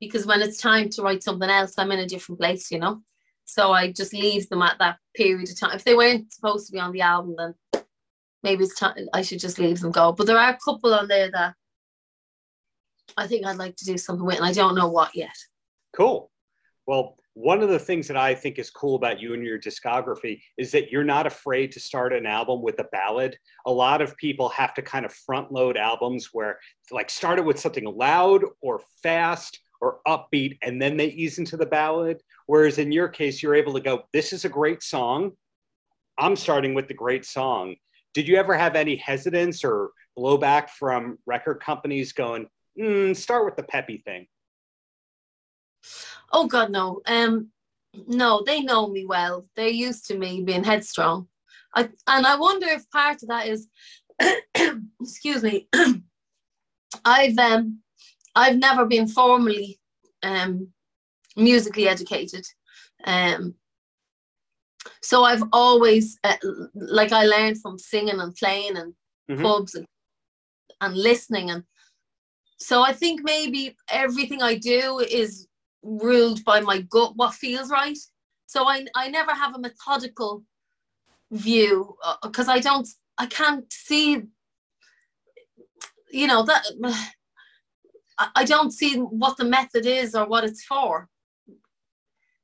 because 0.00 0.24
when 0.24 0.40
it's 0.40 0.60
time 0.60 0.88
to 0.90 1.02
write 1.02 1.22
something 1.22 1.50
else, 1.50 1.74
I'm 1.78 1.92
in 1.92 1.98
a 1.98 2.06
different 2.06 2.40
place, 2.40 2.70
you 2.70 2.78
know. 2.78 3.02
So 3.44 3.72
I 3.72 3.90
just 3.92 4.12
leave 4.12 4.48
them 4.50 4.62
at 4.62 4.78
that 4.78 4.98
period 5.16 5.48
of 5.48 5.58
time. 5.58 5.74
If 5.74 5.82
they 5.82 5.94
weren't 5.94 6.32
supposed 6.32 6.66
to 6.66 6.72
be 6.72 6.78
on 6.78 6.92
the 6.92 7.00
album, 7.00 7.34
then 7.36 7.82
maybe 8.42 8.64
it's 8.64 8.78
time 8.78 9.08
I 9.14 9.22
should 9.22 9.40
just 9.40 9.58
leave 9.58 9.80
them 9.80 9.90
go. 9.90 10.12
But 10.12 10.26
there 10.26 10.38
are 10.38 10.50
a 10.50 10.58
couple 10.62 10.94
on 10.94 11.08
there 11.08 11.30
that 11.32 11.54
I 13.18 13.26
think 13.26 13.44
I'd 13.44 13.56
like 13.56 13.76
to 13.76 13.84
do 13.84 13.98
something 13.98 14.24
with, 14.24 14.36
and 14.36 14.44
I 14.44 14.52
don't 14.52 14.74
know 14.74 14.88
what 14.88 15.14
yet. 15.14 15.34
Cool. 15.94 16.30
Well, 16.86 17.16
one 17.34 17.62
of 17.62 17.68
the 17.68 17.78
things 17.78 18.08
that 18.08 18.16
I 18.16 18.34
think 18.34 18.58
is 18.58 18.70
cool 18.70 18.96
about 18.96 19.20
you 19.20 19.34
and 19.34 19.44
your 19.44 19.58
discography 19.58 20.40
is 20.56 20.72
that 20.72 20.90
you're 20.90 21.04
not 21.04 21.26
afraid 21.26 21.70
to 21.72 21.80
start 21.80 22.12
an 22.12 22.26
album 22.26 22.62
with 22.62 22.78
a 22.80 22.88
ballad. 22.90 23.36
A 23.66 23.70
lot 23.70 24.00
of 24.00 24.16
people 24.16 24.48
have 24.50 24.74
to 24.74 24.82
kind 24.82 25.04
of 25.04 25.12
front 25.12 25.52
load 25.52 25.76
albums 25.76 26.30
where, 26.32 26.58
like, 26.90 27.10
start 27.10 27.38
it 27.38 27.44
with 27.44 27.60
something 27.60 27.84
loud 27.84 28.44
or 28.60 28.80
fast 29.02 29.60
or 29.80 30.00
upbeat, 30.06 30.58
and 30.62 30.80
then 30.80 30.96
they 30.96 31.06
ease 31.06 31.38
into 31.38 31.56
the 31.56 31.66
ballad. 31.66 32.20
Whereas 32.46 32.78
in 32.78 32.90
your 32.90 33.08
case, 33.08 33.42
you're 33.42 33.54
able 33.54 33.74
to 33.74 33.80
go, 33.80 34.02
This 34.12 34.32
is 34.32 34.44
a 34.44 34.48
great 34.48 34.82
song. 34.82 35.32
I'm 36.18 36.34
starting 36.34 36.74
with 36.74 36.88
the 36.88 36.94
great 36.94 37.24
song 37.24 37.76
did 38.14 38.26
you 38.26 38.36
ever 38.36 38.56
have 38.56 38.74
any 38.74 38.96
hesitance 38.96 39.64
or 39.64 39.90
blowback 40.18 40.70
from 40.70 41.18
record 41.26 41.60
companies 41.60 42.12
going, 42.12 42.48
mm, 42.78 43.16
start 43.16 43.44
with 43.44 43.56
the 43.56 43.62
peppy 43.62 43.98
thing? 43.98 44.26
Oh 46.32 46.46
God, 46.46 46.70
no. 46.70 47.00
Um, 47.06 47.50
no, 48.06 48.42
they 48.44 48.60
know 48.60 48.88
me 48.88 49.04
well. 49.06 49.46
They're 49.56 49.68
used 49.68 50.06
to 50.06 50.18
me 50.18 50.42
being 50.42 50.64
headstrong. 50.64 51.28
I 51.74 51.88
and 52.06 52.26
I 52.26 52.36
wonder 52.36 52.66
if 52.66 52.90
part 52.90 53.22
of 53.22 53.28
that 53.28 53.46
is, 53.46 53.68
excuse 55.00 55.42
me, 55.42 55.68
I've 57.04 57.38
um, 57.38 57.80
I've 58.34 58.56
never 58.56 58.84
been 58.86 59.08
formally 59.08 59.80
um, 60.22 60.68
musically 61.36 61.88
educated. 61.88 62.46
Um, 63.04 63.54
so 65.02 65.24
I've 65.24 65.42
always 65.52 66.18
uh, 66.24 66.36
like 66.74 67.12
I 67.12 67.24
learned 67.24 67.60
from 67.60 67.78
singing 67.78 68.20
and 68.20 68.34
playing 68.34 68.76
and 68.76 68.94
mm-hmm. 69.30 69.42
pubs 69.42 69.74
and, 69.74 69.86
and 70.80 70.96
listening 70.96 71.50
and 71.50 71.64
so 72.58 72.82
I 72.82 72.92
think 72.92 73.20
maybe 73.22 73.76
everything 73.90 74.42
I 74.42 74.56
do 74.56 74.98
is 74.98 75.46
ruled 75.82 76.44
by 76.44 76.60
my 76.60 76.80
gut, 76.82 77.12
what 77.16 77.34
feels 77.34 77.70
right. 77.70 77.98
So 78.46 78.68
I 78.68 78.86
I 78.94 79.08
never 79.08 79.32
have 79.32 79.54
a 79.54 79.58
methodical 79.58 80.44
view 81.30 81.96
because 82.22 82.48
uh, 82.48 82.52
I 82.52 82.60
don't 82.60 82.88
I 83.18 83.26
can't 83.26 83.70
see 83.72 84.22
you 86.10 86.26
know 86.26 86.42
that 86.44 86.64
I 88.34 88.44
don't 88.44 88.72
see 88.72 88.96
what 88.96 89.36
the 89.36 89.44
method 89.44 89.86
is 89.86 90.14
or 90.14 90.26
what 90.26 90.44
it's 90.44 90.64
for 90.64 91.08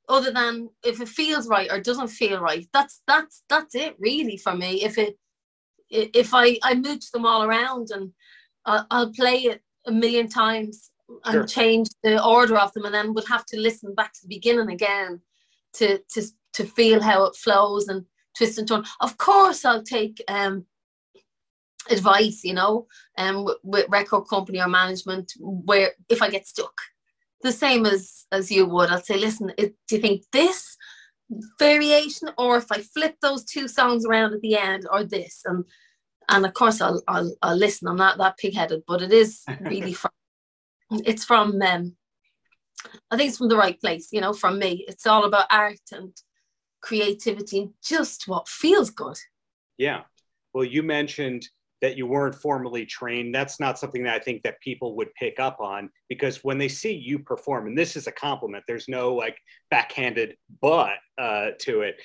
other 0.09 0.31
than 0.31 0.69
if 0.85 1.01
it 1.01 1.09
feels 1.09 1.49
right 1.49 1.71
or 1.73 1.81
doesn't 1.81 2.09
feel 2.09 2.39
right 2.39 2.69
that's 2.75 3.03
that's 3.07 3.43
that's 3.49 3.75
it 3.75 3.97
really 3.99 4.37
for 4.37 4.55
me 4.55 4.85
if 4.85 4.99
it 4.99 5.17
if 5.89 6.35
i 6.35 6.59
i 6.63 6.75
mooch 6.75 7.11
them 7.11 7.25
all 7.25 7.43
around 7.43 7.89
and 7.91 8.13
uh, 8.67 8.85
i'll 8.91 9.13
play 9.13 9.39
it 9.39 9.63
a 9.87 9.93
million 9.93 10.29
times 10.29 10.91
and 11.25 11.35
sure. 11.35 11.47
change 11.47 11.89
the 12.03 12.23
order 12.25 12.57
of 12.57 12.73
them 12.73 12.85
and 12.85 12.95
then 12.95 13.15
would 13.15 13.29
have 13.29 13.45
to 13.47 13.61
listen 13.61 13.95
back 13.95 14.13
to 14.13 14.21
the 14.23 14.35
beginning 14.35 14.71
again 14.71 15.21
to 15.75 15.99
to 16.13 16.23
to 16.55 16.65
feel 16.65 17.01
how 17.01 17.25
it 17.25 17.37
flows 17.37 17.89
and 17.89 18.05
twist 18.37 18.59
and 18.59 18.67
turn 18.67 18.85
of 19.01 19.17
course 19.19 19.65
i'll 19.65 19.83
take 19.83 20.23
um 20.29 20.65
advice 21.91 22.43
you 22.43 22.55
know 22.55 22.87
um 23.19 23.45
with, 23.45 23.59
with 23.63 23.87
record 23.91 24.27
company 24.29 24.61
or 24.61 24.69
management 24.69 25.31
where 25.39 25.93
if 26.09 26.23
i 26.23 26.31
get 26.31 26.47
stuck 26.47 26.75
the 27.45 27.53
same 27.53 27.87
as 27.87 28.27
as 28.33 28.51
you 28.51 28.67
would. 28.67 28.91
I'll 28.91 29.01
say, 29.01 29.17
listen, 29.17 29.53
it, 29.57 29.75
do 29.87 29.97
you 29.97 30.03
think 30.03 30.23
this 30.33 30.77
variation, 31.59 32.31
or 32.37 32.57
if 32.57 32.73
I 32.73 32.79
flip 32.81 33.17
those 33.23 33.45
two 33.45 33.69
songs 33.69 34.05
around 34.05 34.33
at 34.33 34.41
the 34.41 34.57
end, 34.57 34.87
or 34.91 35.05
this, 35.05 35.43
and 35.45 35.65
and 36.29 36.47
of 36.47 36.55
course 36.55 36.81
I'll 36.81 37.03
I'll, 37.09 37.35
I'll 37.43 37.57
listen. 37.57 37.89
I'm 37.89 37.97
not 37.97 38.19
that 38.19 38.39
pig-headed, 38.39 38.83
but 38.87 39.03
it 39.03 39.13
is 39.13 39.43
really 39.61 39.93
from 40.03 40.11
it's 40.91 41.25
from 41.25 41.61
um, 41.63 41.97
I 43.11 43.17
think 43.17 43.29
it's 43.29 43.39
from 43.39 43.49
the 43.49 43.57
right 43.57 43.81
place, 43.81 44.09
you 44.13 44.21
know, 44.21 44.33
from 44.33 44.59
me. 44.59 44.85
It's 44.89 45.07
all 45.07 45.25
about 45.25 45.47
art 45.51 45.81
and 45.93 46.15
creativity 46.81 47.61
and 47.61 47.71
just 47.83 48.29
what 48.29 48.49
feels 48.49 48.91
good. 48.91 49.17
Yeah. 49.79 50.03
Well, 50.53 50.65
you 50.65 50.83
mentioned 50.83 51.49
that 51.85 51.97
you 51.97 52.07
weren't 52.07 52.35
formally 52.35 52.87
trained 52.87 53.35
that's 53.35 53.61
not 53.61 53.79
something 53.79 54.03
that 54.03 54.15
i 54.15 54.19
think 54.19 54.43
that 54.43 54.61
people 54.61 54.97
would 54.97 55.13
pick 55.15 55.39
up 55.39 55.61
on 55.61 55.91
because 56.09 56.43
when 56.43 56.59
they 56.59 56.69
see 56.69 56.93
you 56.93 57.19
perform 57.19 57.67
and 57.67 57.77
this 57.77 57.95
is 57.95 58.07
a 58.07 58.13
compliment 58.13 58.65
there's 58.67 58.89
no 58.89 59.15
like 59.15 59.37
backhanded 59.71 60.37
but 60.61 60.97
uh, 61.19 61.51
to 61.61 61.83
it. 61.83 62.01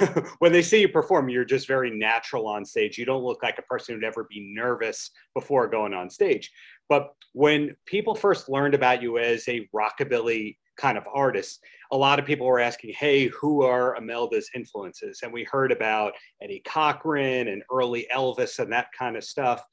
When 0.38 0.52
they 0.52 0.62
see 0.62 0.80
you 0.80 0.88
perform 0.88 1.28
you're 1.28 1.44
just 1.44 1.66
very 1.66 1.90
natural 1.90 2.46
on 2.46 2.64
stage. 2.64 2.98
You 2.98 3.04
don't 3.04 3.22
look 3.22 3.42
like 3.42 3.58
a 3.58 3.62
person 3.62 3.94
who'd 3.94 4.04
ever 4.04 4.26
be 4.28 4.52
nervous 4.54 5.10
before 5.34 5.68
going 5.68 5.94
on 5.94 6.10
stage. 6.10 6.50
But 6.88 7.14
when 7.32 7.76
people 7.86 8.14
first 8.14 8.48
learned 8.48 8.74
about 8.74 9.02
you 9.02 9.18
as 9.18 9.46
a 9.48 9.68
rockabilly 9.74 10.56
kind 10.76 10.98
of 10.98 11.04
artists, 11.12 11.60
a 11.92 11.96
lot 11.96 12.18
of 12.18 12.24
people 12.24 12.46
were 12.46 12.60
asking, 12.60 12.94
hey, 12.94 13.28
who 13.28 13.62
are 13.62 13.96
Imelda's 13.96 14.50
influences? 14.54 15.20
And 15.22 15.32
we 15.32 15.44
heard 15.44 15.72
about 15.72 16.12
Eddie 16.42 16.62
Cochran 16.64 17.48
and 17.48 17.62
early 17.72 18.06
Elvis 18.14 18.58
and 18.58 18.72
that 18.72 18.88
kind 18.96 19.16
of 19.16 19.24
stuff. 19.24 19.64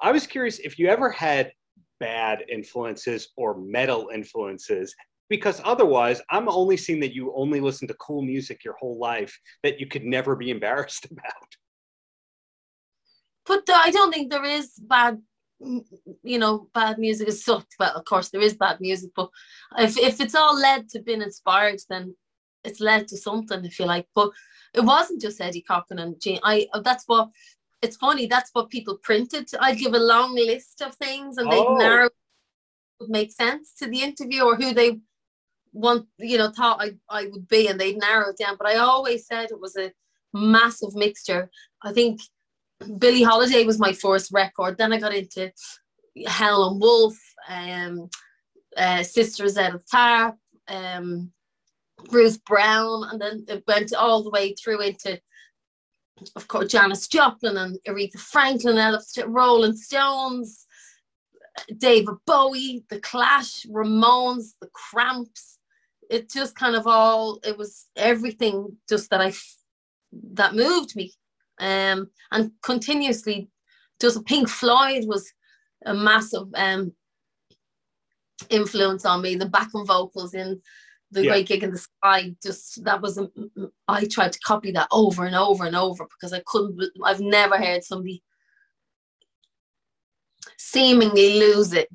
I 0.00 0.10
was 0.12 0.26
curious 0.26 0.58
if 0.58 0.78
you 0.78 0.88
ever 0.88 1.10
had 1.10 1.52
bad 2.02 2.44
influences 2.50 3.28
or 3.36 3.56
metal 3.56 4.10
influences 4.12 4.92
because 5.28 5.60
otherwise 5.64 6.20
i'm 6.30 6.48
only 6.48 6.76
seeing 6.76 6.98
that 6.98 7.14
you 7.14 7.32
only 7.36 7.60
listen 7.60 7.86
to 7.86 7.94
cool 7.94 8.22
music 8.22 8.64
your 8.64 8.74
whole 8.80 8.98
life 8.98 9.38
that 9.62 9.78
you 9.78 9.86
could 9.86 10.04
never 10.04 10.34
be 10.34 10.50
embarrassed 10.56 11.06
about 11.12 11.50
but 13.46 13.62
i 13.72 13.90
don't 13.92 14.12
think 14.12 14.32
there 14.32 14.44
is 14.44 14.72
bad 14.80 15.22
you 16.22 16.38
know 16.38 16.68
bad 16.74 16.98
music 16.98 17.28
is 17.28 17.44
such 17.50 17.66
but 17.78 17.94
of 17.94 18.04
course 18.04 18.30
there 18.30 18.40
is 18.40 18.54
bad 18.54 18.80
music 18.80 19.10
but 19.14 19.28
if, 19.78 19.96
if 19.96 20.20
it's 20.20 20.34
all 20.34 20.58
led 20.58 20.88
to 20.88 21.00
being 21.00 21.22
inspired 21.22 21.80
then 21.88 22.14
it's 22.64 22.80
led 22.80 23.08
to 23.08 23.16
something 23.16 23.64
if 23.64 23.78
you 23.78 23.86
like 23.86 24.06
but 24.14 24.30
it 24.74 24.80
wasn't 24.80 25.20
just 25.20 25.40
eddie 25.40 25.62
cochran 25.62 25.98
and 25.98 26.20
Gene. 26.20 26.40
i 26.42 26.66
that's 26.84 27.04
what 27.06 27.28
it's 27.82 27.96
funny 27.96 28.26
that's 28.26 28.50
what 28.52 28.70
people 28.70 28.96
printed 29.02 29.48
i'd 29.60 29.78
give 29.78 29.94
a 29.94 29.98
long 29.98 30.34
list 30.34 30.80
of 30.82 30.94
things 30.96 31.38
and 31.38 31.50
they'd 31.50 31.66
oh. 31.66 31.76
narrow 31.76 32.08
would 33.02 33.10
make 33.10 33.32
sense 33.32 33.74
to 33.74 33.88
the 33.88 34.00
interview 34.00 34.42
or 34.42 34.56
who 34.56 34.72
they 34.72 34.98
want 35.72 36.06
you 36.18 36.38
know 36.38 36.50
thought 36.50 36.80
I, 36.80 36.92
I 37.08 37.26
would 37.26 37.48
be 37.48 37.66
and 37.68 37.80
they'd 37.80 37.98
narrow 37.98 38.30
it 38.30 38.38
down 38.38 38.56
but 38.58 38.68
I 38.68 38.76
always 38.76 39.26
said 39.26 39.50
it 39.50 39.60
was 39.60 39.76
a 39.76 39.92
massive 40.32 40.94
mixture 40.94 41.50
I 41.82 41.92
think 41.92 42.20
Billie 42.98 43.22
Holiday 43.22 43.64
was 43.64 43.78
my 43.78 43.92
first 43.92 44.32
record. 44.32 44.78
Then 44.78 44.92
I 44.92 44.98
got 44.98 45.14
into 45.14 45.52
Howlin' 46.26 46.78
Wolf 46.78 47.16
um 47.48 48.08
uh, 48.76 49.02
Sister 49.02 49.44
Rosetta 49.44 49.80
Tharpe 49.92 50.36
um 50.68 51.32
Ruth 52.10 52.42
Brown 52.44 53.04
and 53.10 53.20
then 53.20 53.44
it 53.48 53.64
went 53.66 53.94
all 53.94 54.22
the 54.22 54.30
way 54.30 54.54
through 54.54 54.80
into 54.80 55.20
of 56.36 56.48
course 56.48 56.70
Janis 56.70 57.08
Joplin 57.08 57.56
and 57.56 57.78
Aretha 57.88 58.18
Franklin 58.18 58.78
Ella 58.78 59.00
Rolling 59.26 59.76
Stones 59.76 60.66
David 61.78 62.14
Bowie, 62.26 62.84
The 62.88 63.00
Clash, 63.00 63.66
Ramones, 63.66 64.54
The 64.60 64.68
Cramps, 64.72 65.58
it 66.10 66.30
just 66.30 66.54
kind 66.54 66.76
of 66.76 66.86
all 66.86 67.38
it 67.44 67.56
was 67.56 67.86
everything 67.96 68.76
just 68.88 69.10
that 69.10 69.20
I 69.20 69.32
that 70.34 70.54
moved 70.54 70.94
me 70.94 71.14
um 71.62 72.08
and 72.32 72.50
continuously 72.62 73.48
just 74.00 74.24
Pink 74.26 74.48
Floyd 74.48 75.04
was 75.06 75.32
a 75.86 75.94
massive 75.94 76.48
um 76.54 76.92
influence 78.50 79.04
on 79.04 79.22
me 79.22 79.36
the 79.36 79.46
backing 79.46 79.86
vocals 79.86 80.34
in 80.34 80.60
the 81.12 81.22
yeah. 81.22 81.30
great 81.30 81.46
gig 81.46 81.62
in 81.62 81.70
the 81.70 81.78
sky 81.78 82.34
just 82.42 82.82
that 82.84 83.00
was 83.00 83.18
a, 83.18 83.28
I 83.86 84.04
tried 84.06 84.32
to 84.32 84.38
copy 84.40 84.72
that 84.72 84.88
over 84.90 85.24
and 85.24 85.36
over 85.36 85.64
and 85.64 85.76
over 85.76 86.04
because 86.04 86.32
I 86.32 86.42
couldn't 86.46 86.82
I've 87.04 87.20
never 87.20 87.56
heard 87.56 87.84
somebody 87.84 88.22
seemingly 90.58 91.38
lose 91.38 91.72
it 91.72 91.88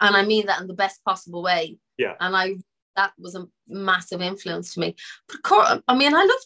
and 0.00 0.16
I 0.16 0.24
mean 0.24 0.46
that 0.46 0.60
in 0.60 0.66
the 0.66 0.74
best 0.74 1.02
possible 1.04 1.42
way 1.42 1.78
yeah 1.96 2.14
and 2.20 2.36
I 2.36 2.56
that 2.96 3.12
was 3.18 3.34
a 3.34 3.46
massive 3.68 4.20
influence 4.20 4.74
to 4.74 4.80
me. 4.80 4.96
But 5.28 5.36
of 5.36 5.42
course, 5.42 5.78
I 5.86 5.94
mean, 5.94 6.14
I 6.14 6.24
love 6.24 6.40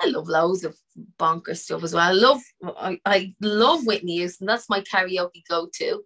I 0.00 0.06
love 0.08 0.28
loads 0.28 0.64
of 0.64 0.76
bonker 1.18 1.54
stuff 1.54 1.82
as 1.82 1.94
well. 1.94 2.08
I 2.08 2.12
love 2.12 2.40
I, 2.64 3.00
I 3.04 3.34
love 3.40 3.86
Whitney 3.86 4.16
Houston. 4.16 4.46
That's 4.46 4.68
my 4.68 4.80
karaoke 4.80 5.42
go-to. 5.48 6.02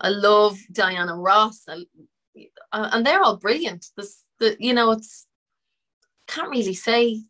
I 0.00 0.08
love 0.08 0.58
Diana 0.72 1.16
Ross. 1.16 1.64
I, 1.68 1.84
and 2.72 3.06
they're 3.06 3.22
all 3.22 3.36
brilliant. 3.36 3.86
This 3.96 4.24
the 4.40 4.56
you 4.58 4.74
know 4.74 4.92
it's 4.92 5.26
can't 6.26 6.50
really 6.50 6.74
say 6.74 7.22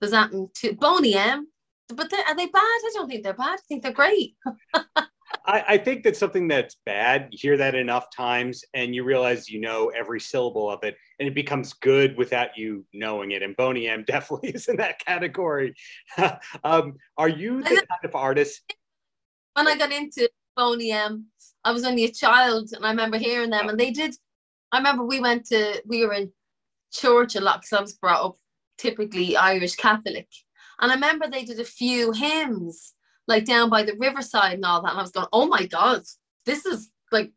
there's 0.00 0.12
that 0.12 0.30
to 0.56 0.74
Boney 0.74 1.14
M. 1.14 1.48
But 1.88 2.12
are 2.12 2.36
they 2.36 2.46
bad? 2.46 2.60
I 2.60 2.90
don't 2.94 3.08
think 3.08 3.22
they're 3.22 3.34
bad. 3.34 3.58
I 3.58 3.62
think 3.68 3.82
they're 3.82 3.92
great. 3.92 4.34
I, 5.44 5.64
I, 5.68 5.78
think 5.78 6.04
that 6.04 6.16
something 6.16 6.48
that's 6.48 6.76
bad, 6.86 7.28
you 7.30 7.38
hear 7.40 7.56
that 7.56 7.74
enough 7.74 8.10
times 8.10 8.64
and 8.74 8.94
you 8.94 9.04
realize 9.04 9.48
you 9.48 9.60
know 9.60 9.88
every 9.88 10.20
syllable 10.20 10.70
of 10.70 10.82
it 10.84 10.96
and 11.18 11.28
it 11.28 11.34
becomes 11.34 11.72
good 11.72 12.16
without 12.16 12.56
you 12.56 12.84
knowing 12.92 13.32
it. 13.32 13.42
And 13.42 13.56
Boney 13.56 13.88
M 13.88 14.04
definitely 14.06 14.50
is 14.50 14.68
in 14.68 14.76
that 14.76 14.98
category. 15.00 15.74
um, 16.64 16.96
are 17.16 17.28
you 17.28 17.62
the 17.62 17.68
kind 17.68 18.04
of 18.04 18.14
artist? 18.14 18.62
When 19.54 19.68
I 19.68 19.76
got 19.76 19.92
into 19.92 20.30
Boney 20.56 20.92
M, 20.92 21.26
I 21.64 21.72
was 21.72 21.84
only 21.84 22.04
a 22.04 22.12
child 22.12 22.70
and 22.72 22.84
I 22.84 22.90
remember 22.90 23.18
hearing 23.18 23.50
them 23.50 23.68
and 23.68 23.78
they 23.78 23.90
did. 23.90 24.14
I 24.70 24.78
remember 24.78 25.04
we 25.04 25.20
went 25.20 25.46
to, 25.46 25.82
we 25.86 26.04
were 26.06 26.14
in 26.14 26.32
church 26.92 27.36
a 27.36 27.40
lot 27.40 27.60
because 27.60 27.78
I 27.78 27.82
was 27.82 27.92
brought 27.94 28.24
up 28.24 28.38
typically 28.78 29.36
Irish 29.36 29.76
Catholic. 29.76 30.28
And 30.80 30.90
I 30.90 30.94
remember 30.94 31.28
they 31.28 31.44
did 31.44 31.60
a 31.60 31.64
few 31.64 32.12
hymns 32.12 32.94
like 33.28 33.44
down 33.44 33.70
by 33.70 33.82
the 33.82 33.96
riverside 33.98 34.54
and 34.54 34.64
all 34.64 34.82
that. 34.82 34.90
And 34.90 34.98
I 34.98 35.02
was 35.02 35.12
going, 35.12 35.28
oh 35.32 35.46
my 35.46 35.66
God, 35.66 36.02
this 36.46 36.66
is 36.66 36.90
like, 37.10 37.32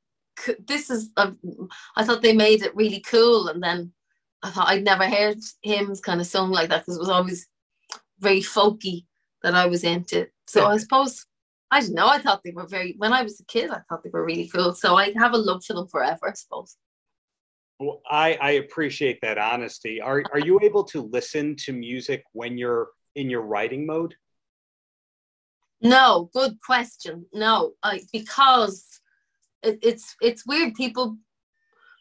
this 0.68 0.90
is, 0.90 1.12
a, 1.18 1.34
I 1.96 2.04
thought 2.04 2.22
they 2.22 2.34
made 2.34 2.64
it 2.64 2.76
really 2.76 3.00
cool. 3.02 3.48
And 3.48 3.62
then 3.62 3.94
I 4.44 4.50
thought 4.50 4.70
I'd 4.70 4.84
never 4.84 5.08
heard 5.08 5.38
hymns 5.62 6.02
kind 6.02 6.20
of 6.20 6.28
sung 6.28 6.52
like 6.52 6.70
that 6.70 6.82
because 6.82 6.98
it 6.98 7.02
was 7.02 7.10
always 7.10 7.48
very 8.20 8.42
folky 8.42 9.06
that 9.44 9.56
I 9.56 9.68
was 9.68 9.84
into. 9.84 10.28
So 10.48 10.62
yeah. 10.62 10.68
I 10.68 10.78
suppose, 10.78 11.26
I 11.72 11.82
don't 11.82 11.94
know, 11.94 12.08
I 12.08 12.20
thought 12.20 12.42
they 12.44 12.52
were 12.52 12.68
very, 12.68 12.96
when 12.98 13.14
I 13.14 13.22
was 13.22 13.40
a 13.40 13.46
kid, 13.46 13.70
I 13.72 13.80
thought 13.88 14.04
they 14.04 14.10
were 14.12 14.26
really 14.26 14.48
cool. 14.48 14.74
So 14.74 14.96
I 14.96 15.14
have 15.18 15.34
a 15.34 15.38
love 15.38 15.64
for 15.64 15.74
them 15.74 15.88
forever, 15.88 16.30
I 16.30 16.34
suppose. 16.34 16.78
Well, 17.80 18.02
I, 18.10 18.38
I 18.42 18.52
appreciate 18.52 19.20
that 19.22 19.38
honesty. 19.38 20.00
Are, 20.00 20.24
are 20.32 20.40
you 20.40 20.60
able 20.64 20.84
to 20.86 21.02
listen 21.02 21.56
to 21.58 21.74
music 21.74 22.24
when 22.32 22.58
you're 22.58 22.90
in 23.16 23.30
your 23.30 23.42
writing 23.42 23.86
mode? 23.86 24.16
No, 25.86 26.32
good 26.34 26.58
question. 26.66 27.28
No, 27.32 27.74
I, 27.84 28.02
because 28.12 29.02
it, 29.62 29.78
it's 29.84 30.16
it's 30.20 30.48
weird. 30.48 30.74
People 30.74 31.16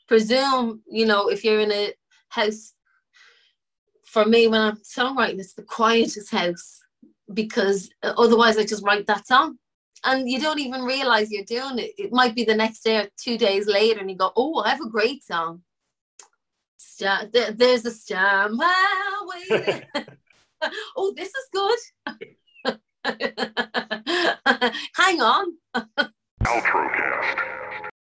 presume, 0.09 0.81
you 0.90 1.05
know, 1.05 1.29
if 1.29 1.44
you're 1.44 1.61
in 1.61 1.70
a 1.70 1.92
house. 2.31 2.73
For 4.07 4.25
me, 4.25 4.47
when 4.47 4.62
I'm 4.62 4.77
songwriting, 4.77 5.38
it's 5.38 5.53
the 5.53 5.64
quietest 5.64 6.31
house 6.31 6.81
because 7.35 7.90
uh, 8.03 8.14
otherwise 8.16 8.57
I 8.57 8.64
just 8.64 8.85
write 8.85 9.07
that 9.07 9.27
song, 9.27 9.59
and 10.03 10.31
you 10.31 10.40
don't 10.40 10.61
even 10.61 10.83
realize 10.83 11.31
you're 11.31 11.44
doing 11.44 11.79
it. 11.79 11.92
It 11.99 12.11
might 12.11 12.35
be 12.35 12.44
the 12.44 12.55
next 12.55 12.85
day 12.85 13.01
or 13.01 13.09
two 13.23 13.37
days 13.37 13.66
later, 13.66 14.01
and 14.01 14.11
you 14.11 14.16
go, 14.16 14.33
"Oh, 14.35 14.62
I 14.62 14.70
have 14.70 14.81
a 14.81 14.88
great 14.88 15.23
song." 15.25 15.61
Star, 16.79 17.27
there, 17.31 17.51
there's 17.51 17.85
a 17.85 17.90
star. 17.90 18.49
oh, 20.97 21.12
this 21.14 21.29
is 21.29 21.49
good. 21.53 21.79
Hang 24.95 25.21
on. 25.21 25.57